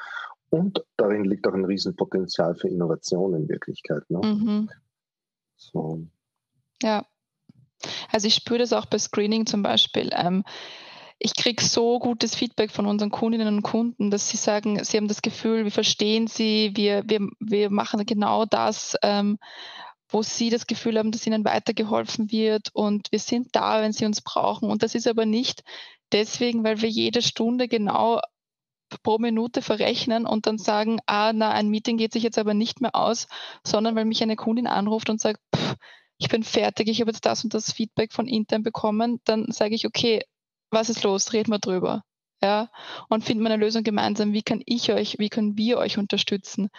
[0.50, 4.02] Und darin liegt auch ein Riesenpotenzial für Innovation in Wirklichkeit.
[4.08, 4.20] Ne?
[4.22, 4.70] Mhm.
[5.56, 6.06] So.
[6.82, 7.04] Ja.
[8.10, 10.10] Also ich spüre das auch bei Screening zum Beispiel.
[10.12, 10.44] Ähm,
[11.18, 15.08] ich kriege so gutes Feedback von unseren Kundinnen und Kunden, dass sie sagen, sie haben
[15.08, 19.38] das Gefühl, wir verstehen sie, wir, wir, wir machen genau das, ähm,
[20.08, 24.06] wo sie das Gefühl haben, dass ihnen weitergeholfen wird und wir sind da, wenn sie
[24.06, 24.70] uns brauchen.
[24.70, 25.62] Und das ist aber nicht
[26.12, 28.20] deswegen, weil wir jede Stunde genau
[29.02, 32.80] pro Minute verrechnen und dann sagen, ah, na, ein Meeting geht sich jetzt aber nicht
[32.80, 33.28] mehr aus,
[33.62, 35.76] sondern weil mich eine Kundin anruft und sagt, pff,
[36.18, 39.74] ich bin fertig, ich habe jetzt das und das Feedback von intern bekommen, dann sage
[39.74, 40.22] ich, okay,
[40.70, 42.02] was ist los, reden wir drüber
[42.42, 42.70] ja,
[43.08, 44.32] und finden wir eine Lösung gemeinsam.
[44.32, 46.70] Wie kann ich euch, wie können wir euch unterstützen?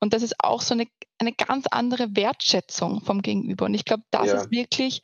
[0.00, 0.86] Und das ist auch so eine,
[1.18, 3.66] eine ganz andere Wertschätzung vom Gegenüber.
[3.66, 4.34] Und ich glaube, das ja.
[4.36, 5.02] ist wirklich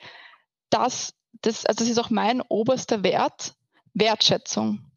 [0.70, 3.54] das, das, also das ist auch mein oberster Wert,
[3.92, 4.90] Wertschätzung.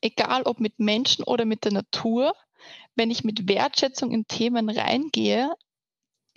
[0.00, 2.34] Egal ob mit Menschen oder mit der Natur,
[2.94, 5.52] wenn ich mit Wertschätzung in Themen reingehe,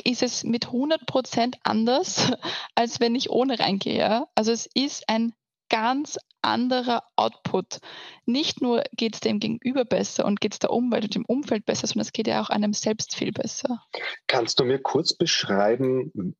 [0.04, 2.32] ist es mit 100 Prozent anders,
[2.76, 4.26] als wenn ich ohne reingehe.
[4.34, 5.34] Also es ist ein
[5.74, 7.80] ganz anderer Output.
[8.28, 11.66] Nicht nur geht es dem Gegenüber besser und geht es der Umwelt und dem Umfeld
[11.66, 13.82] besser, sondern es geht ja auch einem selbst viel besser.
[14.28, 16.36] Kannst du mir kurz beschreiben,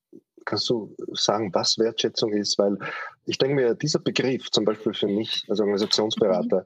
[0.46, 2.60] kannst du sagen, was Wertschätzung ist?
[2.60, 2.78] Weil
[3.26, 6.66] ich denke mir, dieser Begriff zum Beispiel für mich als Organisationsberater, mhm.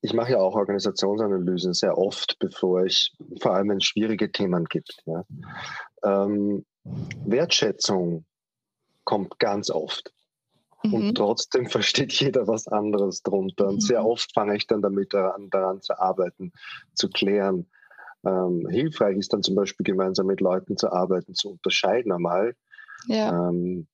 [0.00, 3.12] ich mache ja auch Organisationsanalysen sehr oft, bevor ich
[3.42, 5.02] vor allem es schwierige Themen gibt.
[5.04, 5.24] Ja.
[6.02, 6.64] Ähm,
[7.26, 8.24] Wertschätzung
[9.04, 10.15] kommt ganz oft.
[10.88, 10.94] Mhm.
[10.94, 13.68] Und trotzdem versteht jeder was anderes drunter.
[13.68, 13.80] Und mhm.
[13.80, 16.52] sehr oft fange ich dann damit daran, daran zu arbeiten,
[16.94, 17.66] zu klären.
[18.24, 22.56] Ähm, hilfreich ist dann zum Beispiel gemeinsam mit Leuten zu arbeiten, zu unterscheiden einmal,
[23.06, 23.48] ja.
[23.48, 23.86] ähm,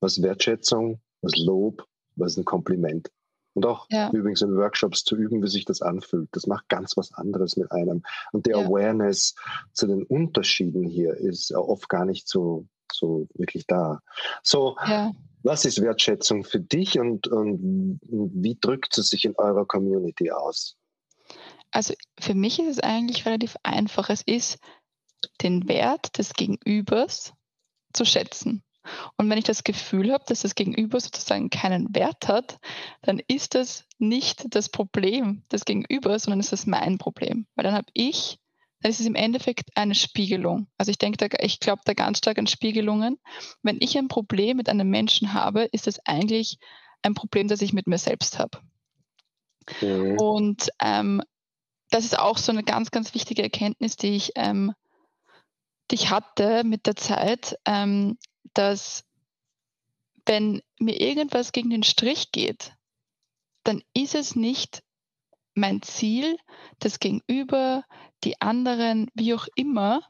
[0.00, 3.10] was Wertschätzung, was Lob, was ein Kompliment.
[3.54, 4.10] Und auch ja.
[4.12, 6.28] übrigens in Workshops zu üben, wie sich das anfühlt.
[6.32, 8.02] Das macht ganz was anderes mit einem.
[8.32, 8.58] Und die ja.
[8.58, 9.34] Awareness
[9.72, 14.00] zu den Unterschieden hier ist oft gar nicht so, so wirklich da.
[14.42, 15.12] So, ja.
[15.42, 20.76] Was ist Wertschätzung für dich und, und wie drückt es sich in eurer Community aus?
[21.70, 24.10] Also für mich ist es eigentlich relativ einfach.
[24.10, 24.58] Es ist
[25.42, 27.32] den Wert des Gegenübers
[27.92, 28.62] zu schätzen.
[29.16, 32.58] Und wenn ich das Gefühl habe, dass das Gegenüber sozusagen keinen Wert hat,
[33.02, 37.46] dann ist das nicht das Problem des Gegenübers, sondern ist das mein Problem.
[37.54, 38.38] Weil dann habe ich,
[38.82, 40.66] dann ist es im Endeffekt eine Spiegelung.
[40.76, 43.18] Also ich denke, da, ich glaube da ganz stark an Spiegelungen.
[43.62, 46.58] Wenn ich ein Problem mit einem Menschen habe, ist das eigentlich
[47.02, 48.58] ein Problem, das ich mit mir selbst habe.
[49.80, 50.16] Mhm.
[50.18, 51.22] Und ähm,
[51.90, 54.72] das ist auch so eine ganz, ganz wichtige Erkenntnis, die ich, ähm,
[55.90, 58.18] die ich hatte mit der Zeit, ähm,
[58.54, 59.04] dass
[60.26, 62.72] wenn mir irgendwas gegen den Strich geht,
[63.64, 64.82] dann ist es nicht
[65.54, 66.36] mein Ziel,
[66.78, 67.84] das Gegenüber,
[68.24, 70.02] die anderen, wie auch immer,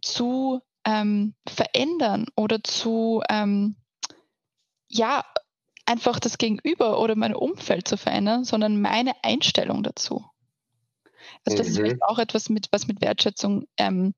[0.00, 3.76] zu ähm, verändern oder zu, ähm,
[4.88, 5.24] ja,
[5.86, 10.24] einfach das Gegenüber oder mein Umfeld zu verändern, sondern meine Einstellung dazu.
[11.44, 11.84] Also das mhm.
[11.86, 14.14] ist auch etwas, mit, was mit Wertschätzung ähm,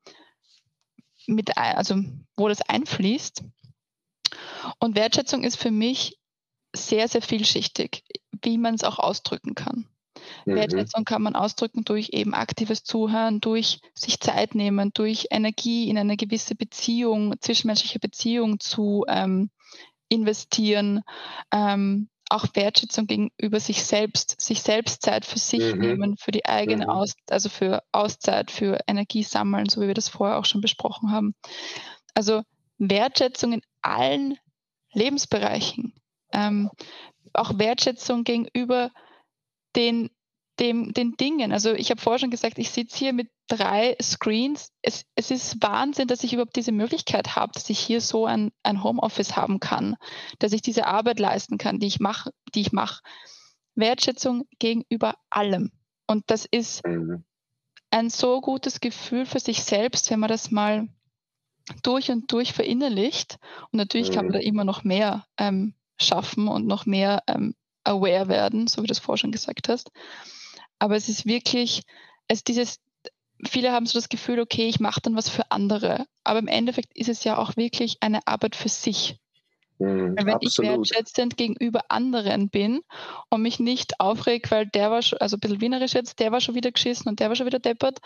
[1.27, 1.97] mit, also
[2.37, 3.45] wo das einfließt.
[4.79, 6.19] Und Wertschätzung ist für mich
[6.75, 8.05] sehr, sehr vielschichtig,
[8.43, 9.89] wie man es auch ausdrücken kann.
[10.47, 10.55] Mhm.
[10.57, 15.99] Wertschätzung kann man ausdrücken durch eben aktives Zuhören, durch sich Zeit nehmen, durch Energie in
[15.99, 19.51] eine gewisse Beziehung, zwischenmenschliche Beziehung zu ähm,
[20.09, 21.03] investieren,
[21.53, 25.81] ähm, auch Wertschätzung gegenüber sich selbst, sich selbst Zeit für sich mhm.
[25.81, 26.91] nehmen, für die eigene mhm.
[26.91, 31.11] Aus, also für Auszeit, für Energie sammeln, so wie wir das vorher auch schon besprochen
[31.11, 31.35] haben.
[32.15, 32.43] Also
[32.79, 34.39] Wertschätzung in allen
[34.93, 35.95] Lebensbereichen.
[36.33, 36.71] Ähm,
[37.33, 38.91] auch Wertschätzung gegenüber
[39.77, 40.11] den
[40.59, 41.53] dem, den Dingen.
[41.53, 44.73] Also ich habe vorher schon gesagt, ich sitze hier mit drei Screens.
[44.83, 48.53] Es, es ist Wahnsinn, dass ich überhaupt diese Möglichkeit habe, dass ich hier so ein,
[48.63, 49.97] ein Homeoffice haben kann,
[50.39, 53.03] dass ich diese Arbeit leisten kann, die ich mache, die ich mache.
[53.75, 55.73] Wertschätzung gegenüber allem.
[56.07, 57.25] Und das ist mhm.
[57.91, 60.89] ein so gutes Gefühl für sich selbst, wenn man das mal
[61.83, 63.39] durch und durch verinnerlicht.
[63.73, 64.47] Und natürlich kann man da mhm.
[64.47, 68.99] immer noch mehr ähm, schaffen und noch mehr ähm, aware werden, so wie du es
[68.99, 69.91] vorher schon gesagt hast.
[70.79, 71.83] Aber es ist wirklich,
[72.29, 72.81] es dieses,
[73.45, 76.07] viele haben so das Gefühl, okay, ich mache dann was für andere.
[76.25, 79.19] Aber im Endeffekt ist es ja auch wirklich eine Arbeit für sich.
[79.79, 80.43] Mhm, wenn absolut.
[80.43, 82.81] ich wertschätzend gegenüber anderen bin
[83.29, 86.41] und mich nicht aufreg, weil der war schon, also ein bisschen wienerisch jetzt, der war
[86.41, 87.99] schon wieder geschissen und der war schon wieder deppert,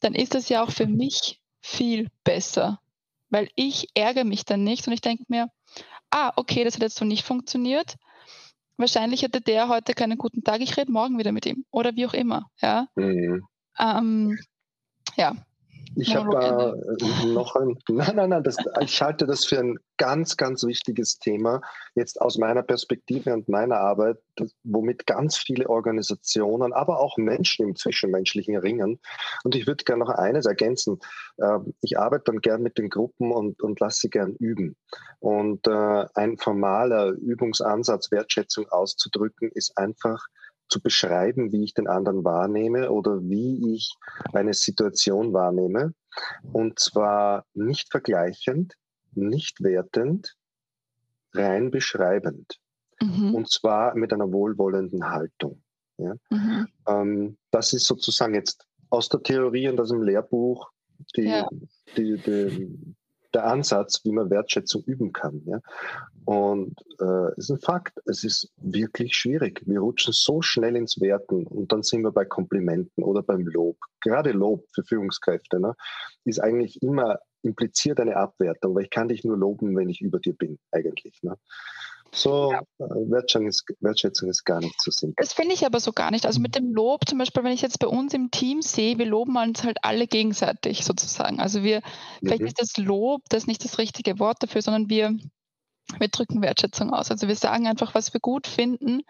[0.00, 2.80] dann ist das ja auch für mich viel besser.
[3.30, 5.48] Weil ich ärgere mich dann nicht und ich denke mir,
[6.10, 7.96] ah, okay, das hat jetzt so nicht funktioniert
[8.76, 12.06] wahrscheinlich hätte der heute keinen guten Tag, ich rede morgen wieder mit ihm oder wie
[12.06, 12.50] auch immer.
[12.60, 13.46] Ja, mhm.
[13.78, 14.38] ähm,
[15.16, 15.34] ja
[15.96, 19.78] ich habe da äh, noch ein, nein, nein, nein, das, ich halte das für ein
[19.96, 21.60] ganz, ganz wichtiges Thema,
[21.94, 24.18] jetzt aus meiner Perspektive und meiner Arbeit,
[24.64, 29.00] womit ganz viele Organisationen, aber auch Menschen im Zwischenmenschlichen ringen.
[29.44, 30.98] Und ich würde gerne noch eines ergänzen.
[31.40, 34.76] Ähm, ich arbeite dann gern mit den Gruppen und, und lasse sie gern üben.
[35.20, 40.26] Und äh, ein formaler Übungsansatz, Wertschätzung auszudrücken, ist einfach,
[40.68, 43.94] zu beschreiben, wie ich den anderen wahrnehme oder wie ich
[44.32, 45.94] eine Situation wahrnehme.
[46.52, 48.74] Und zwar nicht vergleichend,
[49.14, 50.36] nicht wertend,
[51.32, 52.58] rein beschreibend.
[53.00, 53.34] Mhm.
[53.34, 55.62] Und zwar mit einer wohlwollenden Haltung.
[55.98, 56.14] Ja?
[56.30, 56.68] Mhm.
[56.86, 60.70] Ähm, das ist sozusagen jetzt aus der Theorie und aus dem Lehrbuch
[61.16, 61.48] die, ja.
[61.96, 62.96] die, die,
[63.34, 65.42] der Ansatz, wie man Wertschätzung üben kann.
[65.46, 65.60] Ja?
[66.24, 69.62] Und äh, es ist ein Fakt, es ist wirklich schwierig.
[69.66, 73.76] Wir rutschen so schnell ins Werten und dann sind wir bei Komplimenten oder beim Lob.
[74.00, 75.74] Gerade Lob für Führungskräfte ne,
[76.24, 80.18] ist eigentlich immer impliziert eine Abwertung, weil ich kann dich nur loben, wenn ich über
[80.18, 81.20] dir bin, eigentlich.
[81.22, 81.36] Ne?
[82.14, 82.60] So ja.
[82.78, 85.16] Äh, Wertschätzung, ist, Wertschätzung ist gar nicht so simpel.
[85.18, 86.26] Das finde ich aber so gar nicht.
[86.26, 89.06] Also mit dem Lob, zum Beispiel, wenn ich jetzt bei uns im Team sehe, wir
[89.06, 91.40] loben uns halt alle gegenseitig sozusagen.
[91.40, 91.78] Also wir,
[92.20, 92.28] mhm.
[92.28, 95.16] vielleicht ist das Lob das nicht das richtige Wort dafür, sondern wir,
[95.98, 97.10] wir drücken Wertschätzung aus.
[97.10, 99.02] Also wir sagen einfach, was wir gut finden,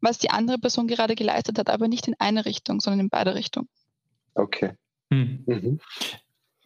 [0.00, 3.34] was die andere Person gerade geleistet hat, aber nicht in eine Richtung, sondern in beide
[3.34, 3.68] Richtungen.
[4.34, 4.72] Okay.
[5.10, 5.44] Hm.
[5.46, 5.80] Mhm.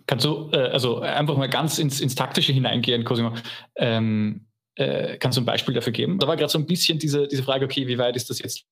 [0.07, 3.33] Kannst du äh, also einfach mal ganz ins, ins Taktische hineingehen, Cosimo?
[3.77, 4.46] Ähm,
[4.77, 6.19] äh, kannst du ein Beispiel dafür geben?
[6.19, 8.65] Da war gerade so ein bisschen diese, diese Frage, okay, wie weit ist das jetzt,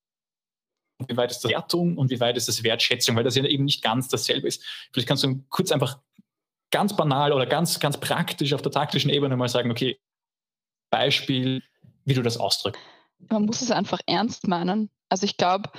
[1.07, 3.65] wie weit ist das Wertung und wie weit ist das Wertschätzung, weil das ja eben
[3.65, 4.63] nicht ganz dasselbe ist.
[4.93, 5.99] Vielleicht kannst du kurz einfach
[6.71, 9.99] ganz banal oder ganz, ganz praktisch auf der taktischen Ebene mal sagen, okay,
[10.89, 11.63] Beispiel,
[12.05, 12.79] wie du das ausdrückst.
[13.29, 14.89] man muss es einfach ernst meinen.
[15.09, 15.69] Also ich glaube,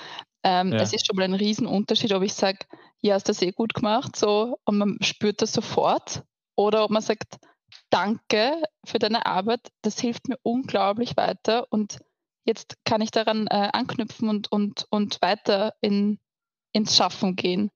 [0.42, 0.78] ähm, ja.
[0.78, 2.58] es ist schon mal ein Riesenunterschied, ob ich sage,
[3.00, 6.22] ja, hast das eh gut gemacht, so und man spürt das sofort,
[6.56, 7.36] oder ob man sagt,
[7.90, 11.98] danke für deine Arbeit, das hilft mir unglaublich weiter und
[12.44, 16.18] jetzt kann ich daran äh, anknüpfen und, und, und weiter in,
[16.72, 17.70] ins Schaffen gehen.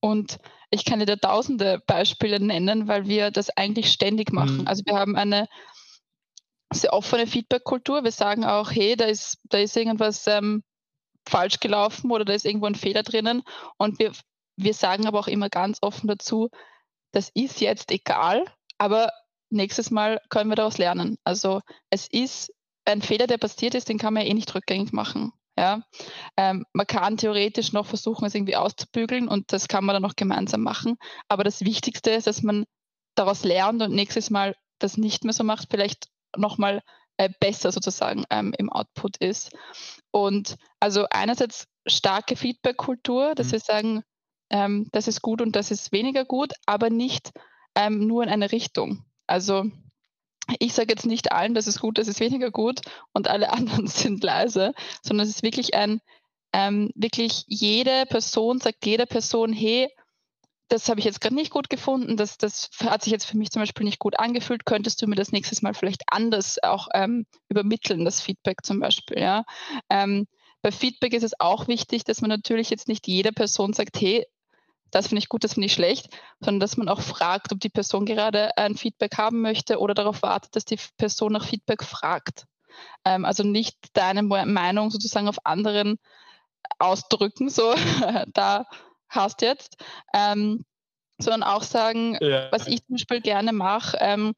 [0.00, 0.38] Und
[0.70, 4.58] ich kann dir da tausende Beispiele nennen, weil wir das eigentlich ständig machen.
[4.58, 4.68] Mhm.
[4.68, 5.46] Also wir haben eine
[6.72, 8.04] sehr offene Feedback-Kultur.
[8.04, 10.62] Wir sagen auch, hey, da ist, da ist irgendwas ähm,
[11.26, 13.42] falsch gelaufen oder da ist irgendwo ein Fehler drinnen.
[13.76, 14.12] Und wir,
[14.56, 16.50] wir sagen aber auch immer ganz offen dazu,
[17.12, 18.44] das ist jetzt egal,
[18.76, 19.10] aber
[19.50, 21.16] nächstes Mal können wir daraus lernen.
[21.24, 22.52] Also es ist
[22.84, 25.32] ein Fehler, der passiert ist, den kann man ja eh nicht rückgängig machen.
[25.56, 25.82] Ja?
[26.36, 30.16] Ähm, man kann theoretisch noch versuchen, es irgendwie auszubügeln und das kann man dann noch
[30.16, 30.96] gemeinsam machen.
[31.28, 32.64] Aber das Wichtigste ist, dass man
[33.14, 36.82] daraus lernt und nächstes Mal das nicht mehr so macht, vielleicht nochmal
[37.16, 39.50] äh, besser sozusagen ähm, im Output ist.
[40.12, 43.52] Und also einerseits starke Feedback-Kultur, dass mhm.
[43.52, 44.02] wir sagen,
[44.50, 47.32] ähm, das ist gut und das ist weniger gut, aber nicht
[47.74, 49.04] ähm, nur in eine Richtung.
[49.28, 49.64] Also
[50.58, 52.80] ich sage jetzt nicht allen, das ist gut, das ist weniger gut
[53.12, 54.72] und alle anderen sind leise,
[55.02, 56.00] sondern es ist wirklich ein,
[56.52, 59.88] ähm, wirklich jede Person sagt jeder Person, hey,
[60.68, 63.50] das habe ich jetzt gerade nicht gut gefunden, das, das hat sich jetzt für mich
[63.50, 67.26] zum Beispiel nicht gut angefühlt, könntest du mir das nächstes Mal vielleicht anders auch ähm,
[67.48, 69.18] übermitteln, das Feedback zum Beispiel.
[69.18, 69.44] Ja?
[69.88, 70.26] Ähm,
[70.60, 74.26] bei Feedback ist es auch wichtig, dass man natürlich jetzt nicht jeder Person sagt, hey,
[74.90, 76.08] das finde ich gut, das finde ich schlecht,
[76.40, 80.22] sondern dass man auch fragt, ob die Person gerade ein Feedback haben möchte oder darauf
[80.22, 82.46] wartet, dass die Person nach Feedback fragt.
[83.04, 85.98] Ähm, also nicht deine Meinung sozusagen auf anderen
[86.78, 87.74] ausdrücken, so
[88.32, 88.66] da
[89.08, 89.76] hast jetzt,
[90.14, 90.64] ähm,
[91.18, 92.50] sondern auch sagen, ja.
[92.52, 94.34] was ich zum Beispiel gerne mache, ähm,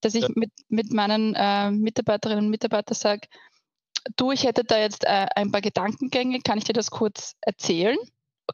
[0.00, 0.28] dass ich ja.
[0.34, 3.26] mit, mit meinen äh, Mitarbeiterinnen und Mitarbeitern sage,
[4.16, 7.96] du, ich hätte da jetzt äh, ein paar Gedankengänge, kann ich dir das kurz erzählen?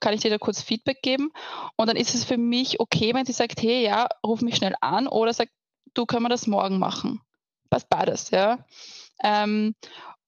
[0.00, 1.30] Kann ich dir da kurz Feedback geben?
[1.76, 4.74] Und dann ist es für mich okay, wenn sie sagt, hey, ja, ruf mich schnell
[4.80, 5.52] an oder sagt,
[5.94, 7.20] du, können wir das morgen machen?
[7.68, 8.64] Passt beides, ja.
[9.22, 9.74] Ähm,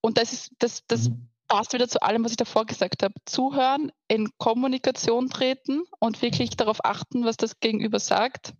[0.00, 1.28] und das ist, das, das mhm.
[1.48, 3.14] passt wieder zu allem, was ich davor gesagt habe.
[3.24, 8.54] Zuhören, in Kommunikation treten und wirklich darauf achten, was das Gegenüber sagt.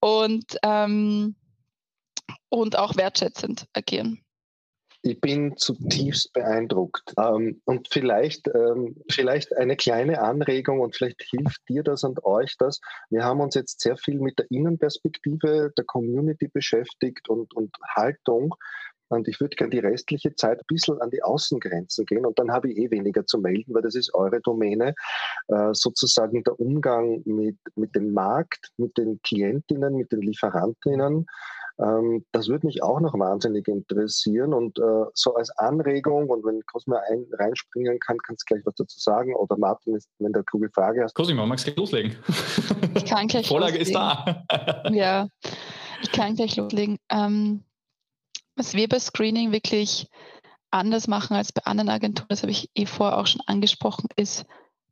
[0.00, 1.34] Und, ähm,
[2.48, 4.24] und auch wertschätzend agieren.
[5.02, 7.14] Ich bin zutiefst beeindruckt.
[7.18, 12.56] Ähm, und vielleicht, ähm, vielleicht eine kleine Anregung und vielleicht hilft dir das und euch
[12.58, 12.80] das.
[13.10, 18.54] Wir haben uns jetzt sehr viel mit der Innenperspektive der Community beschäftigt und, und Haltung.
[19.08, 22.52] Und ich würde gerne die restliche Zeit ein bisschen an die Außengrenzen gehen und dann
[22.52, 24.94] habe ich eh weniger zu melden, weil das ist eure Domäne.
[25.48, 31.26] Äh, sozusagen der Umgang mit, mit dem Markt, mit den Klientinnen, mit den Lieferantinnen
[31.80, 36.60] ähm, das würde mich auch noch wahnsinnig interessieren und äh, so als Anregung und wenn
[36.66, 40.44] Cosima ein, reinspringen kann, kannst du gleich was dazu sagen oder Martin, wenn du eine
[40.44, 41.14] kluge Frage hast.
[41.14, 42.16] Cosima, magst du loslegen?
[42.94, 43.82] Ich kann gleich Vorlage loslegen.
[43.82, 44.90] ist da.
[44.90, 45.28] ja,
[46.02, 46.98] ich kann gleich loslegen.
[47.10, 47.62] Ähm,
[48.56, 50.08] was wir bei Screening wirklich
[50.72, 54.46] anders machen als bei anderen Agenturen, das habe ich eh vorher auch schon angesprochen, ist,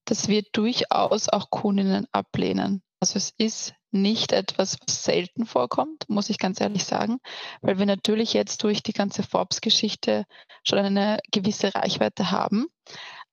[0.04, 2.82] dass wir durchaus auch Kundinnen ablehnen.
[3.00, 7.18] Also es ist nicht etwas, was selten vorkommt, muss ich ganz ehrlich sagen,
[7.60, 10.24] weil wir natürlich jetzt durch die ganze Forbes-Geschichte
[10.64, 12.66] schon eine gewisse Reichweite haben.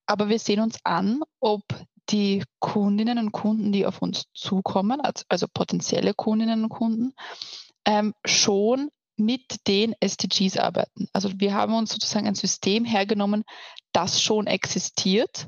[0.06, 1.64] Aber wir sehen uns an, ob
[2.10, 7.14] die Kundinnen und Kunden, die auf uns zukommen, also potenzielle Kundinnen und Kunden,
[7.86, 11.08] ähm, schon mit den SDGs arbeiten.
[11.14, 13.44] Also wir haben uns sozusagen ein System hergenommen,
[13.92, 15.48] das schon existiert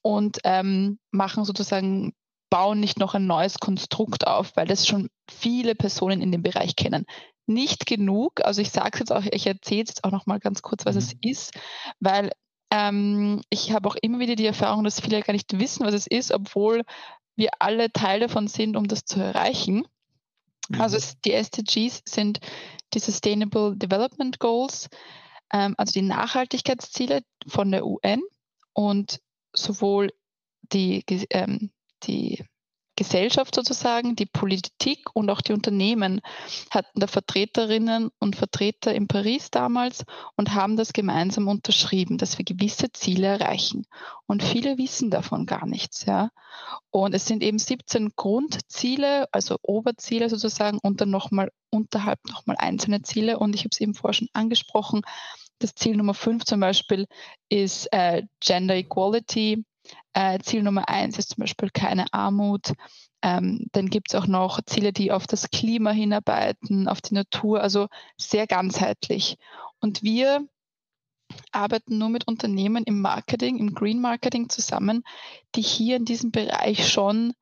[0.00, 2.14] und ähm, machen sozusagen
[2.52, 6.76] bauen nicht noch ein neues Konstrukt auf, weil das schon viele Personen in dem Bereich
[6.76, 7.06] kennen.
[7.46, 10.60] Nicht genug, also ich sage es jetzt auch, ich erzähle jetzt auch noch mal ganz
[10.60, 11.00] kurz, was mhm.
[11.00, 11.54] es ist,
[11.98, 12.30] weil
[12.70, 16.06] ähm, ich habe auch immer wieder die Erfahrung, dass viele gar nicht wissen, was es
[16.06, 16.82] ist, obwohl
[17.36, 19.86] wir alle Teil davon sind, um das zu erreichen.
[20.68, 20.78] Mhm.
[20.78, 22.40] Also es, die SDGs sind
[22.92, 24.90] die Sustainable Development Goals,
[25.54, 28.20] ähm, also die Nachhaltigkeitsziele von der UN
[28.74, 29.20] und
[29.54, 30.10] sowohl
[30.70, 31.70] die ähm,
[32.06, 32.44] die
[32.94, 36.20] Gesellschaft sozusagen, die Politik und auch die Unternehmen
[36.70, 40.04] hatten da Vertreterinnen und Vertreter in Paris damals
[40.36, 43.86] und haben das gemeinsam unterschrieben, dass wir gewisse Ziele erreichen.
[44.26, 46.04] Und viele wissen davon gar nichts.
[46.04, 46.30] Ja.
[46.90, 53.00] Und es sind eben 17 Grundziele, also Oberziele sozusagen, und dann nochmal unterhalb nochmal einzelne
[53.02, 53.38] Ziele.
[53.38, 55.00] Und ich habe es eben vorher schon angesprochen.
[55.60, 57.06] Das Ziel Nummer 5 zum Beispiel
[57.48, 59.64] ist äh, Gender Equality
[60.12, 62.72] äh, Ziel Nummer eins ist zum Beispiel keine Armut.
[63.22, 67.60] Ähm, dann gibt es auch noch Ziele, die auf das Klima hinarbeiten, auf die Natur,
[67.60, 69.36] also sehr ganzheitlich.
[69.80, 70.46] Und wir
[71.50, 75.02] arbeiten nur mit Unternehmen im Marketing, im Green Marketing zusammen,
[75.54, 77.32] die hier in diesem Bereich schon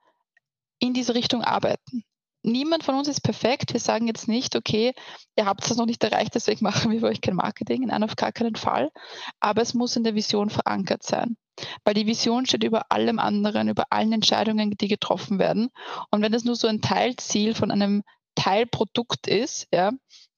[0.78, 2.05] in diese Richtung arbeiten.
[2.43, 3.72] Niemand von uns ist perfekt.
[3.72, 4.95] Wir sagen jetzt nicht, okay,
[5.36, 8.05] ihr habt es noch nicht erreicht, deswegen machen wir für euch kein Marketing, in einem
[8.05, 8.91] auf gar keinen Fall.
[9.41, 11.36] Aber es muss in der Vision verankert sein.
[11.84, 15.68] Weil die Vision steht über allem anderen, über allen Entscheidungen, die getroffen werden.
[16.11, 18.03] Und wenn das nur so ein Teilziel von einem
[18.34, 19.90] Teilprodukt ist, ja,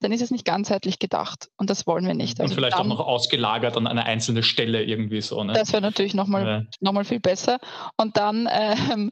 [0.03, 1.49] dann ist es nicht ganzheitlich gedacht.
[1.57, 2.41] Und das wollen wir nicht.
[2.41, 5.43] Also und vielleicht dann, auch noch ausgelagert an eine einzelne Stelle irgendwie so.
[5.43, 5.53] Ne?
[5.53, 6.63] Das wäre natürlich nochmal ja.
[6.93, 7.59] noch viel besser.
[7.97, 9.11] Und dann ähm,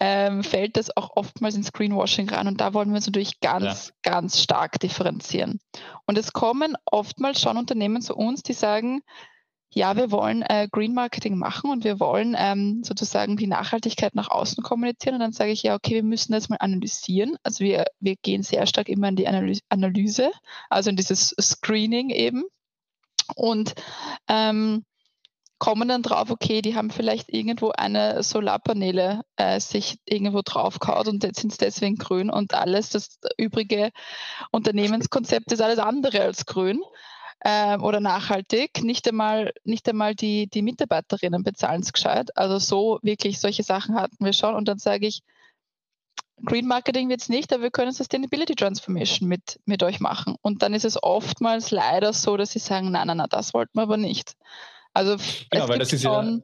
[0.00, 2.48] ähm, fällt das auch oftmals ins Greenwashing rein.
[2.48, 4.10] Und da wollen wir uns natürlich ganz, ja.
[4.10, 5.60] ganz stark differenzieren.
[6.06, 9.02] Und es kommen oftmals schon Unternehmen zu uns, die sagen,
[9.74, 14.30] ja, wir wollen äh, Green Marketing machen und wir wollen ähm, sozusagen die Nachhaltigkeit nach
[14.30, 15.16] außen kommunizieren.
[15.16, 17.36] Und dann sage ich, ja, okay, wir müssen das mal analysieren.
[17.42, 20.30] Also wir, wir gehen sehr stark immer in die Analyse,
[20.70, 22.44] also in dieses Screening eben.
[23.34, 23.74] Und
[24.28, 24.84] ähm,
[25.58, 31.24] kommen dann drauf, okay, die haben vielleicht irgendwo eine Solarpaneele äh, sich irgendwo draufgehauen und
[31.24, 33.90] jetzt sind es deswegen grün und alles, das übrige
[34.50, 36.82] Unternehmenskonzept ist alles andere als grün
[37.44, 38.82] ähm, oder nachhaltig.
[38.82, 42.36] Nicht einmal, nicht einmal die, die Mitarbeiterinnen bezahlen es gescheit.
[42.36, 44.54] Also so wirklich solche Sachen hatten wir schon.
[44.54, 45.22] Und dann sage ich,
[46.44, 50.36] Green Marketing wird es nicht, aber wir können Sustainability Transformation mit, mit euch machen.
[50.42, 53.78] Und dann ist es oftmals leider so, dass sie sagen, nein, nein, nein, das wollten
[53.78, 54.34] wir aber nicht.
[54.92, 55.16] Also
[55.50, 56.42] genau, weil das ist schon, ja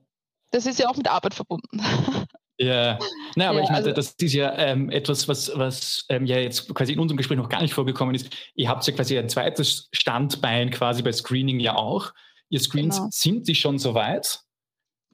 [0.51, 1.81] das ist ja auch mit Arbeit verbunden.
[2.61, 2.99] Ja,
[3.37, 6.37] naja, aber ja, ich meine, also, das ist ja ähm, etwas, was, was ähm, ja
[6.37, 8.37] jetzt quasi in unserem Gespräch noch gar nicht vorgekommen ist.
[8.55, 12.13] Ihr habt ja quasi ein zweites Standbein quasi bei Screening ja auch.
[12.51, 13.09] Ihr Screens genau.
[13.11, 14.41] sind sie schon so weit,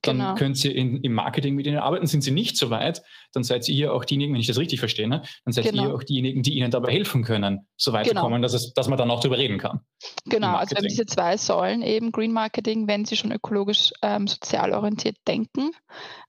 [0.02, 0.34] dann genau.
[0.34, 2.08] könnt ihr in, im Marketing mit ihnen arbeiten.
[2.08, 5.06] Sind sie nicht so weit, dann seid ihr auch diejenigen, wenn ich das richtig verstehe,
[5.06, 5.22] ne?
[5.44, 5.84] dann seid genau.
[5.84, 8.22] ihr auch diejenigen, die ihnen dabei helfen können, so weit genau.
[8.22, 9.80] zu kommen, dass, es, dass man dann auch darüber reden kann.
[10.24, 14.26] Genau, also wir haben diese zwei Säulen eben Green Marketing, wenn sie schon ökologisch ähm,
[14.26, 15.70] sozial orientiert denken.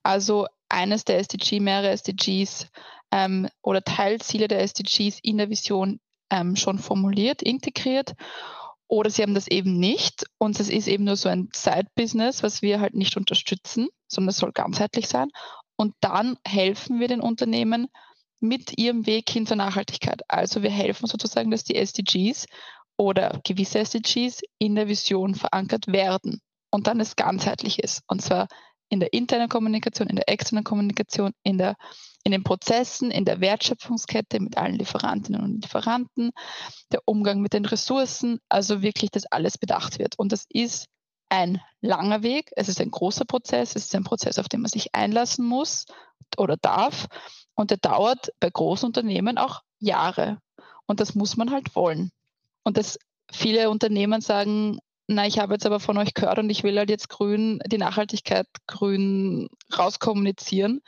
[0.04, 2.68] Also eines der SDG, mehrere SDGs
[3.10, 6.00] ähm, oder Teilziele der SDGs in der Vision
[6.30, 8.14] ähm, schon formuliert, integriert.
[8.86, 12.62] Oder sie haben das eben nicht und es ist eben nur so ein Side-Business, was
[12.62, 15.28] wir halt nicht unterstützen, sondern es soll ganzheitlich sein.
[15.76, 17.88] Und dann helfen wir den Unternehmen
[18.40, 20.22] mit ihrem Weg hin zur Nachhaltigkeit.
[20.28, 22.46] Also wir helfen sozusagen, dass die SDGs
[22.96, 26.40] oder gewisse SDGs in der Vision verankert werden
[26.70, 28.02] und dann es ganzheitlich ist.
[28.06, 28.48] Und zwar
[28.88, 31.76] in der internen Kommunikation, in der externen Kommunikation, in, der,
[32.24, 36.30] in den Prozessen, in der Wertschöpfungskette mit allen Lieferantinnen und Lieferanten,
[36.92, 40.18] der Umgang mit den Ressourcen, also wirklich, dass alles bedacht wird.
[40.18, 40.86] Und das ist
[41.28, 44.70] ein langer Weg, es ist ein großer Prozess, es ist ein Prozess, auf den man
[44.70, 45.86] sich einlassen muss
[46.36, 47.06] oder darf.
[47.54, 50.38] Und der dauert bei großen Unternehmen auch Jahre.
[50.86, 52.10] Und das muss man halt wollen.
[52.64, 52.98] Und das
[53.30, 54.78] viele Unternehmen sagen,
[55.08, 57.78] na, ich habe jetzt aber von euch gehört und ich will halt jetzt grün, die
[57.78, 60.82] Nachhaltigkeit grün rauskommunizieren.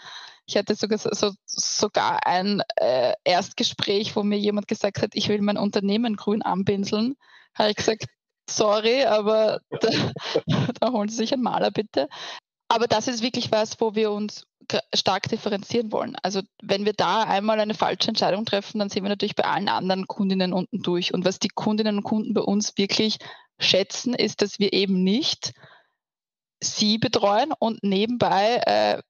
[0.46, 5.40] Ich hatte sogar, so, sogar ein äh, Erstgespräch, wo mir jemand gesagt hat, ich will
[5.40, 7.16] mein Unternehmen grün anpinseln.
[7.54, 8.06] Habe ich gesagt,
[8.48, 9.88] sorry, aber da,
[10.80, 12.08] da holen Sie sich einen Maler bitte.
[12.68, 14.44] Aber das ist wirklich was, wo wir uns
[14.94, 16.16] stark differenzieren wollen.
[16.22, 19.68] Also wenn wir da einmal eine falsche Entscheidung treffen, dann sehen wir natürlich bei allen
[19.68, 21.14] anderen Kundinnen unten durch.
[21.14, 23.18] Und was die Kundinnen und Kunden bei uns wirklich
[23.60, 25.52] schätzen, ist, dass wir eben nicht
[26.62, 29.02] sie betreuen und nebenbei äh,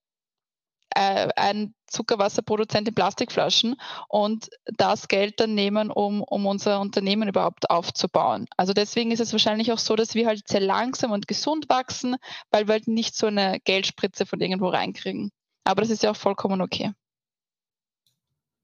[0.94, 3.76] äh, ein Zuckerwasserproduzent in Plastikflaschen
[4.08, 8.46] und das Geld dann nehmen, um, um unser Unternehmen überhaupt aufzubauen.
[8.56, 12.16] Also deswegen ist es wahrscheinlich auch so, dass wir halt sehr langsam und gesund wachsen,
[12.50, 15.30] weil wir halt nicht so eine Geldspritze von irgendwo reinkriegen.
[15.64, 16.92] Aber das ist ja auch vollkommen okay.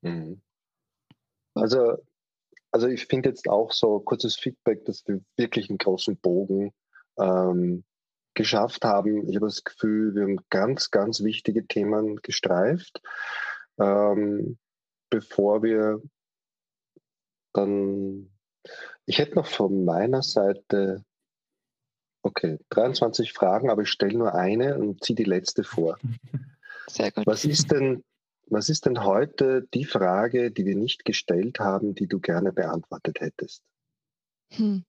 [0.03, 0.41] Mhm.
[1.55, 1.97] Also
[2.71, 6.73] also ich finde jetzt auch so kurzes Feedback, dass wir wirklich einen großen Bogen
[7.19, 7.85] ähm,
[8.35, 9.29] geschafft haben.
[9.29, 13.01] Ich habe das Gefühl, wir haben ganz, ganz wichtige Themen gestreift.
[13.79, 14.59] Ähm,
[15.11, 16.01] bevor wir
[17.53, 18.31] dann,
[19.07, 21.05] ich hätte noch von meiner Seite,
[22.23, 25.99] okay, 23 Fragen, aber ich stelle nur eine und ziehe die letzte vor.
[26.89, 27.27] Sehr gut.
[27.27, 28.05] Was ist denn,
[28.47, 33.21] was ist denn heute die Frage, die wir nicht gestellt haben, die du gerne beantwortet
[33.21, 33.63] hättest?
[34.53, 34.85] Hm.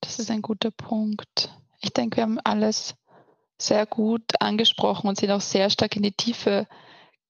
[0.00, 1.54] Das ist ein guter Punkt.
[1.80, 2.94] Ich denke, wir haben alles
[3.60, 6.66] sehr gut angesprochen und sind auch sehr stark in die Tiefe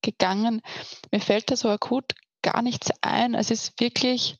[0.02, 0.62] gegangen.
[1.10, 3.34] Mir fällt da so akut gar nichts ein.
[3.34, 4.36] Es ist wirklich,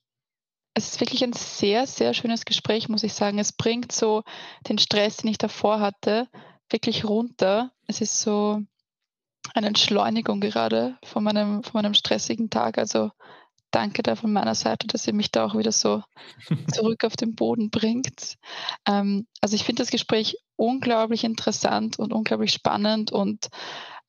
[0.75, 3.39] es ist wirklich ein sehr, sehr schönes Gespräch, muss ich sagen.
[3.39, 4.23] Es bringt so
[4.69, 6.29] den Stress, den ich davor hatte,
[6.71, 7.73] wirklich runter.
[7.87, 8.63] Es ist so,
[9.55, 12.79] eine Entschleunigung gerade von meinem, von meinem stressigen Tag.
[12.79, 13.11] Also
[13.71, 16.03] danke da von meiner Seite, dass ihr mich da auch wieder so
[16.73, 18.37] zurück auf den Boden bringt.
[18.87, 23.49] Ähm, also ich finde das Gespräch unglaublich interessant und unglaublich spannend und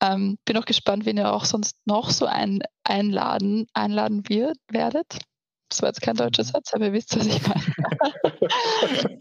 [0.02, 5.20] ähm, bin auch gespannt, wen ihr auch sonst noch so ein, einladen, einladen wird, werdet.
[5.70, 6.48] Das war jetzt kein deutscher mhm.
[6.48, 7.64] Satz, aber ihr wisst, was ich meine.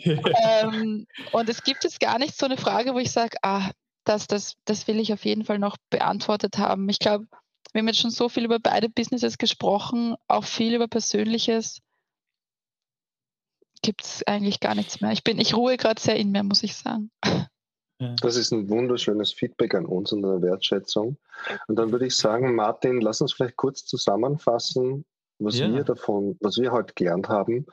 [0.63, 3.71] ähm, und es gibt jetzt gar nicht so eine Frage, wo ich sage, ah,
[4.09, 6.89] das, das, das will ich auf jeden Fall noch beantwortet haben.
[6.89, 7.27] Ich glaube,
[7.73, 11.81] wir haben jetzt schon so viel über beide Businesses gesprochen, auch viel über Persönliches.
[13.83, 15.13] Gibt es eigentlich gar nichts mehr.
[15.13, 17.11] Ich bin, ich ruhe gerade sehr in mir, muss ich sagen.
[18.23, 21.19] Das ist ein wunderschönes Feedback an uns und eine Wertschätzung.
[21.67, 25.05] Und dann würde ich sagen, Martin, lass uns vielleicht kurz zusammenfassen,
[25.39, 25.73] was ja.
[25.73, 27.67] wir davon, was wir heute gelernt haben.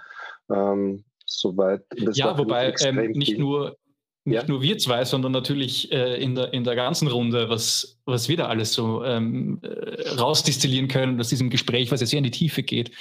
[0.49, 1.86] Ähm, soweit.
[1.95, 3.77] ja, wobei ähm, nicht nur
[4.26, 4.47] nicht ja.
[4.47, 8.38] nur wir zwei, sondern natürlich äh, in, der, in der ganzen Runde, was, was wir
[8.38, 12.32] da alles so ähm, äh, rausdistillieren können aus diesem Gespräch, was ja sehr in die
[12.32, 12.91] Tiefe geht.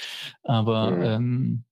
[0.43, 1.03] Aber mhm.
[1.03, 1.65] ähm,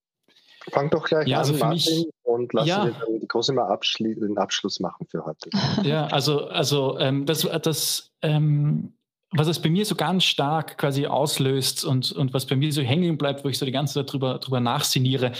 [0.71, 2.91] Fang doch gleich ja, an, also für Martin, mich, und lass ja.
[3.21, 5.51] die Cosima abschli den Abschluss machen für heute.
[5.83, 8.95] Ja, also, also ähm, das, das ähm,
[9.33, 12.83] was es bei mir so ganz stark quasi auslöst und, und was bei mir so
[12.83, 15.33] hängen bleibt, wo ich so die ganze Zeit drüber, drüber nachsiniere,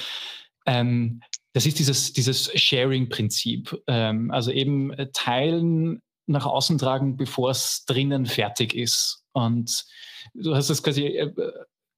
[0.67, 1.23] ähm,
[1.53, 3.83] das ist dieses, dieses Sharing-Prinzip.
[3.87, 9.25] Ähm, also eben äh, teilen, nach außen tragen, bevor es drinnen fertig ist.
[9.33, 9.85] Und
[10.35, 11.33] du hast das quasi, äh,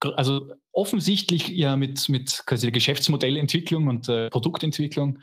[0.01, 5.21] also offensichtlich ja mit, mit quasi der Geschäftsmodellentwicklung und äh, Produktentwicklung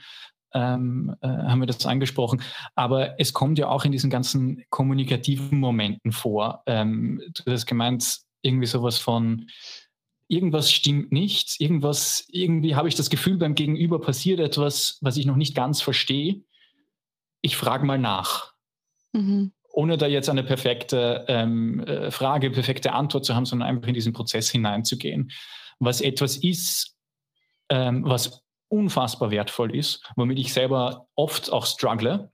[0.54, 2.42] ähm, äh, haben wir das angesprochen.
[2.76, 6.64] Aber es kommt ja auch in diesen ganzen kommunikativen Momenten vor.
[6.66, 9.48] Ähm, du hast gemeint, irgendwie sowas von
[10.32, 15.26] irgendwas stimmt nicht, irgendwas, irgendwie habe ich das Gefühl, beim Gegenüber passiert etwas, was ich
[15.26, 16.42] noch nicht ganz verstehe.
[17.42, 18.54] Ich frage mal nach.
[19.12, 19.52] Mhm.
[19.74, 23.94] Ohne da jetzt eine perfekte ähm, äh, Frage, perfekte Antwort zu haben, sondern einfach in
[23.94, 25.32] diesen Prozess hineinzugehen.
[25.80, 26.98] Was etwas ist,
[27.70, 32.32] ähm, was unfassbar wertvoll ist, womit ich selber oft auch struggle.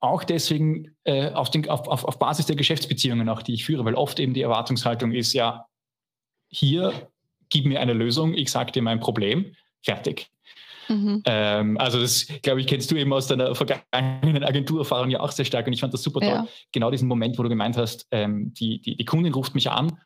[0.00, 3.84] Auch deswegen äh, auf, den, auf, auf, auf Basis der Geschäftsbeziehungen auch, die ich führe,
[3.84, 5.66] weil oft eben die Erwartungshaltung ist, ja,
[6.48, 7.10] hier
[7.50, 10.30] gib mir eine Lösung, ich sage dir mein Problem, fertig.
[10.88, 11.22] Mhm.
[11.24, 15.44] Ähm, also das, glaube ich, kennst du eben aus deiner vergangenen Agenturerfahrung ja auch sehr
[15.44, 16.30] stark und ich fand das super toll.
[16.30, 16.48] Ja.
[16.72, 19.98] Genau diesen Moment, wo du gemeint hast, ähm, die, die, die Kundin ruft mich an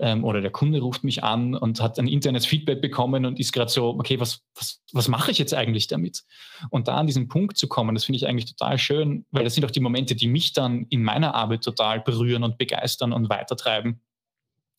[0.00, 3.52] ähm, oder der Kunde ruft mich an und hat ein internes Feedback bekommen und ist
[3.52, 6.24] gerade so, okay, was, was, was mache ich jetzt eigentlich damit?
[6.70, 9.54] Und da an diesen Punkt zu kommen, das finde ich eigentlich total schön, weil das
[9.54, 13.28] sind auch die Momente, die mich dann in meiner Arbeit total berühren und begeistern und
[13.28, 14.00] weitertreiben,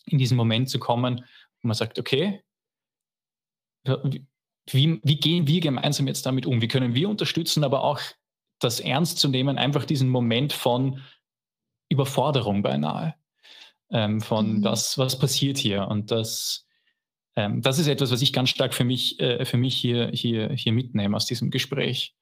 [0.06, 1.24] in diesen Moment zu kommen
[1.66, 2.44] und man sagt, okay,
[3.84, 6.62] wie, wie gehen wir gemeinsam jetzt damit um?
[6.62, 8.00] Wie können wir unterstützen, aber auch
[8.60, 11.02] das ernst zu nehmen, einfach diesen Moment von
[11.90, 13.16] Überforderung beinahe,
[13.90, 14.64] ähm, von mhm.
[14.64, 15.88] was, was passiert hier.
[15.88, 16.68] Und das,
[17.36, 20.52] ähm, das ist etwas, was ich ganz stark für mich, äh, für mich hier, hier,
[20.52, 22.16] hier mitnehme aus diesem Gespräch.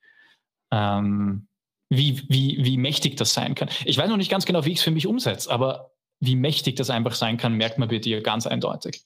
[0.71, 1.49] Ähm,
[1.89, 3.69] wie, wie, wie mächtig das sein kann.
[3.83, 5.91] Ich weiß noch nicht ganz genau, wie ich es für mich umsetze, aber
[6.21, 9.03] wie mächtig das einfach sein kann, merkt man bei dir ganz eindeutig.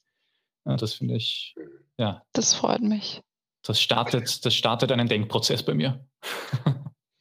[0.64, 1.54] Ja, das finde ich,
[1.98, 2.22] ja.
[2.32, 3.22] Das freut mich.
[3.62, 6.06] Das startet, das startet einen Denkprozess bei mir.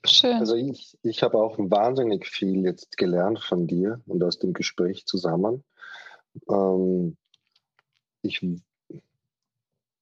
[0.06, 0.38] Schön.
[0.38, 5.06] Also ich, ich habe auch wahnsinnig viel jetzt gelernt von dir und aus dem Gespräch
[5.06, 5.64] zusammen.
[6.50, 7.18] Ähm,
[8.22, 8.42] ich,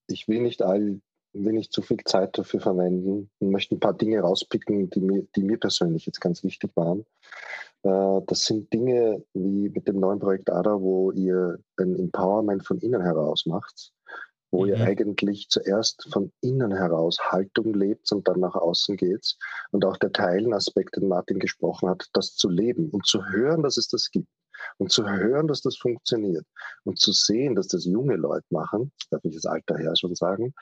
[0.08, 1.02] ich will nicht all,
[1.34, 5.24] will nicht zu viel Zeit dafür verwenden und möchte ein paar Dinge rauspicken, die mir,
[5.36, 7.06] die mir persönlich jetzt ganz wichtig waren.
[7.86, 12.80] Äh, das sind Dinge wie mit dem neuen Projekt ADA, wo ihr ein Empowerment von
[12.80, 13.92] innen heraus macht,
[14.52, 14.70] wo mhm.
[14.70, 19.36] ihr eigentlich zuerst von innen heraus Haltung lebt und dann nach außen geht.
[19.72, 23.78] Und auch der Teilenaspekt, den Martin gesprochen hat, das zu leben und zu hören, dass
[23.78, 24.28] es das gibt.
[24.78, 26.46] Und zu hören, dass das funktioniert
[26.86, 30.54] und zu sehen, dass das junge Leute machen, darf ich das Alter her schon sagen,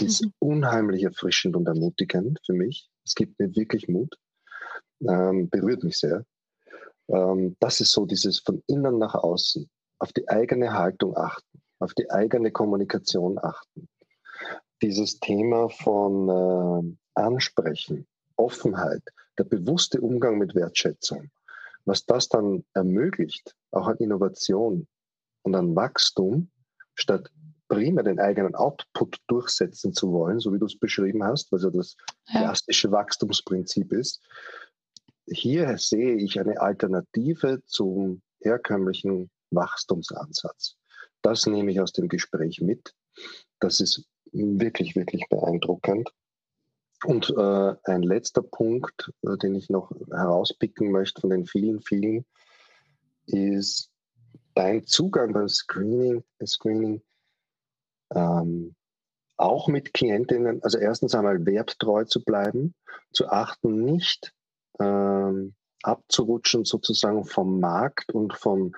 [0.00, 2.88] ist unheimlich erfrischend und ermutigend für mich.
[3.04, 4.14] Es gibt mir wirklich Mut,
[5.00, 6.24] ähm, berührt mich sehr.
[7.08, 11.94] Ähm, das ist so dieses von innen nach außen, auf die eigene Haltung achten, auf
[11.94, 13.88] die eigene Kommunikation achten.
[14.82, 18.06] Dieses Thema von äh, Ansprechen,
[18.36, 19.02] Offenheit,
[19.38, 21.30] der bewusste Umgang mit Wertschätzung,
[21.84, 24.86] was das dann ermöglicht, auch an Innovation
[25.42, 26.50] und an Wachstum,
[26.94, 27.30] statt
[27.68, 31.70] primär den eigenen Output durchsetzen zu wollen, so wie du es beschrieben hast, was ja
[31.70, 31.96] das
[32.30, 34.22] klassische Wachstumsprinzip ist,
[35.30, 40.76] hier sehe ich eine Alternative zum herkömmlichen Wachstumsansatz.
[41.22, 42.94] Das nehme ich aus dem Gespräch mit.
[43.60, 46.10] Das ist wirklich, wirklich beeindruckend.
[47.04, 52.24] Und äh, ein letzter Punkt, äh, den ich noch herauspicken möchte von den vielen, vielen,
[53.26, 53.90] ist
[54.54, 57.02] dein Zugang beim Screening, Screening
[58.14, 58.74] ähm,
[59.36, 62.74] auch mit Klientinnen, also erstens einmal werttreu zu bleiben,
[63.12, 64.34] zu achten, nicht
[64.78, 68.74] ähm, abzurutschen sozusagen vom Markt und vom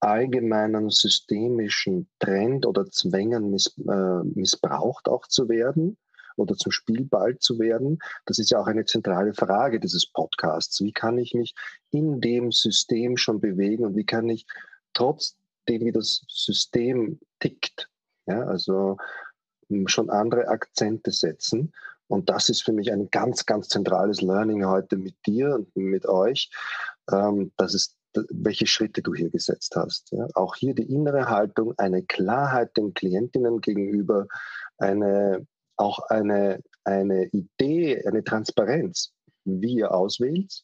[0.00, 5.96] allgemeinen systemischen Trend oder Zwängen miss, äh, missbraucht auch zu werden
[6.36, 7.98] oder zum Spielball zu werden.
[8.26, 10.80] Das ist ja auch eine zentrale Frage dieses Podcasts.
[10.82, 11.54] Wie kann ich mich
[11.90, 14.46] in dem System schon bewegen und wie kann ich
[14.92, 17.88] trotzdem, wie das System tickt,
[18.26, 18.98] ja, also
[19.86, 21.72] schon andere Akzente setzen.
[22.08, 26.06] Und das ist für mich ein ganz, ganz zentrales Learning heute mit dir und mit
[26.06, 26.50] euch.
[27.10, 27.96] Ähm, das ist,
[28.30, 30.12] welche Schritte du hier gesetzt hast.
[30.12, 30.26] Ja?
[30.34, 34.26] Auch hier die innere Haltung, eine Klarheit den Klientinnen gegenüber,
[34.78, 35.46] eine,
[35.76, 39.12] auch eine, eine Idee, eine Transparenz,
[39.44, 40.62] wie ihr auswählt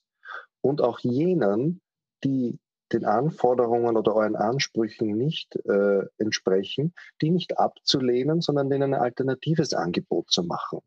[0.60, 1.80] und auch jenen,
[2.24, 2.58] die
[2.92, 9.72] den Anforderungen oder euren Ansprüchen nicht äh, entsprechen, die nicht abzulehnen, sondern denen ein alternatives
[9.72, 10.80] Angebot zu machen.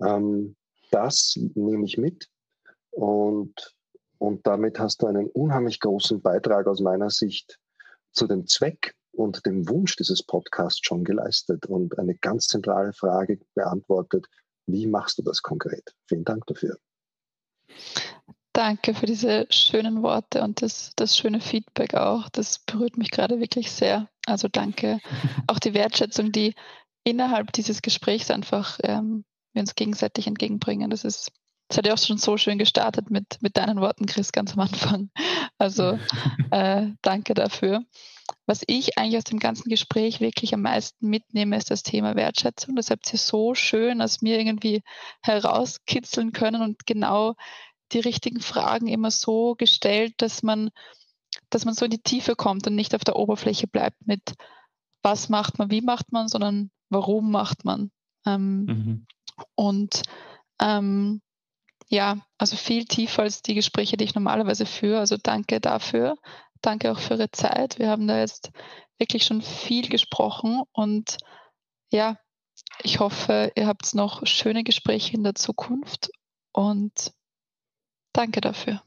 [0.00, 0.56] Ähm,
[0.90, 2.28] das nehme ich mit
[2.90, 3.74] und,
[4.18, 7.58] und damit hast du einen unheimlich großen Beitrag aus meiner Sicht
[8.12, 13.40] zu dem Zweck und dem Wunsch dieses Podcasts schon geleistet und eine ganz zentrale Frage
[13.54, 14.26] beantwortet.
[14.66, 15.94] Wie machst du das konkret?
[16.06, 16.78] Vielen Dank dafür.
[18.52, 22.28] Danke für diese schönen Worte und das, das schöne Feedback auch.
[22.30, 24.08] Das berührt mich gerade wirklich sehr.
[24.26, 24.98] Also danke.
[25.46, 26.54] Auch die Wertschätzung, die
[27.04, 30.90] innerhalb dieses Gesprächs einfach ähm, wir uns gegenseitig entgegenbringen.
[30.90, 31.32] Das ist,
[31.68, 34.60] das hat ja auch schon so schön gestartet mit, mit deinen Worten, Chris, ganz am
[34.60, 35.10] Anfang.
[35.60, 35.98] Also
[36.52, 37.82] äh, danke dafür.
[38.46, 42.76] Was ich eigentlich aus dem ganzen Gespräch wirklich am meisten mitnehme, ist das Thema Wertschätzung.
[42.76, 44.82] Das habt ihr so schön aus mir irgendwie
[45.20, 47.34] herauskitzeln können und genau
[47.90, 50.70] die richtigen Fragen immer so gestellt, dass man,
[51.50, 54.34] dass man so in die Tiefe kommt und nicht auf der Oberfläche bleibt mit
[55.02, 57.90] was macht man, wie macht man, sondern warum macht man.
[58.26, 59.06] Ähm, mhm.
[59.54, 60.02] Und
[60.60, 61.20] ähm,
[61.88, 64.98] ja, also viel tiefer als die Gespräche, die ich normalerweise führe.
[64.98, 66.16] Also danke dafür.
[66.60, 67.78] Danke auch für Ihre Zeit.
[67.78, 68.50] Wir haben da jetzt
[68.98, 71.18] wirklich schon viel gesprochen und
[71.90, 72.16] ja,
[72.82, 76.10] ich hoffe, ihr habt noch schöne Gespräche in der Zukunft
[76.52, 77.12] und
[78.12, 78.82] danke dafür.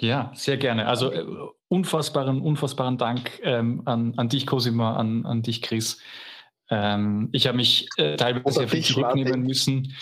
[0.00, 0.86] Ja, sehr gerne.
[0.86, 1.24] Also äh,
[1.68, 6.00] unfassbaren, unfassbaren Dank ähm, an, an dich, Cosima, an, an dich, Chris.
[6.70, 9.94] Ähm, ich habe mich äh, teilweise sehr viel zurücknehmen müssen.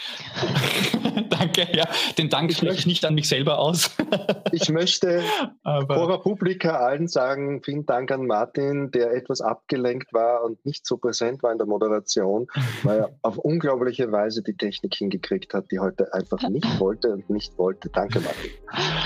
[1.31, 1.85] Danke, ja.
[2.19, 3.91] Den Dank spreche ich nicht an mich selber aus.
[4.53, 5.23] ich möchte
[5.62, 10.97] vor Publika allen sagen, vielen Dank an Martin, der etwas abgelenkt war und nicht so
[10.97, 12.47] präsent war in der Moderation,
[12.83, 17.31] weil er auf unglaubliche Weise die Technik hingekriegt hat, die heute einfach nicht wollte und
[17.31, 17.89] nicht wollte.
[17.91, 18.51] Danke, Martin.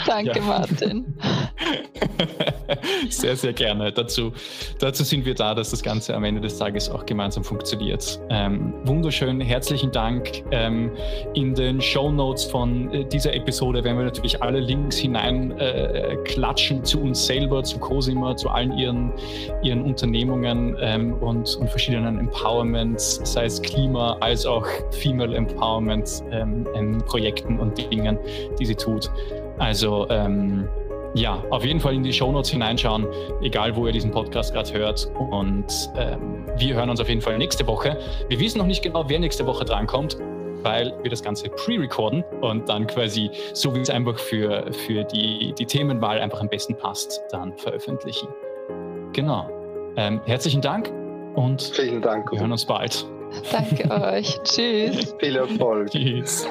[0.07, 0.45] Danke, ja.
[0.45, 1.15] Martin.
[3.11, 3.93] sehr, sehr gerne.
[3.93, 4.33] Dazu,
[4.79, 8.21] dazu sind wir da, dass das Ganze am Ende des Tages auch gemeinsam funktioniert.
[8.31, 10.45] Ähm, wunderschön, herzlichen Dank.
[10.53, 10.93] Ähm,
[11.35, 16.17] in den Show Notes von äh, dieser Episode werden wir natürlich alle Links hinein äh,
[16.25, 19.13] klatschen zu uns selber, zu Cosima, zu allen ihren,
[19.63, 27.03] ihren Unternehmungen ähm, und, und, verschiedenen Empowerments, sei es Klima als auch Female Empowerment ähm,
[27.07, 28.17] Projekten und Dingen,
[28.61, 29.11] die sie tut.
[29.59, 30.69] Also ähm,
[31.15, 33.07] ja, auf jeden Fall in die Shownotes hineinschauen,
[33.43, 35.11] egal wo ihr diesen Podcast gerade hört.
[35.31, 37.99] Und ähm, wir hören uns auf jeden Fall nächste Woche.
[38.29, 40.17] Wir wissen noch nicht genau, wer nächste Woche drankommt,
[40.63, 45.53] weil wir das Ganze pre-recorden und dann quasi, so wie es einfach für, für die,
[45.59, 48.29] die Themenwahl einfach am besten passt, dann veröffentlichen.
[49.13, 49.49] Genau.
[49.97, 50.93] Ähm, herzlichen Dank
[51.35, 52.31] und Vielen Dank.
[52.31, 53.07] wir hören uns bald.
[53.51, 54.41] Danke euch.
[54.45, 55.15] Tschüss.
[55.19, 55.91] Viel Erfolg.
[55.91, 56.47] Tschüss.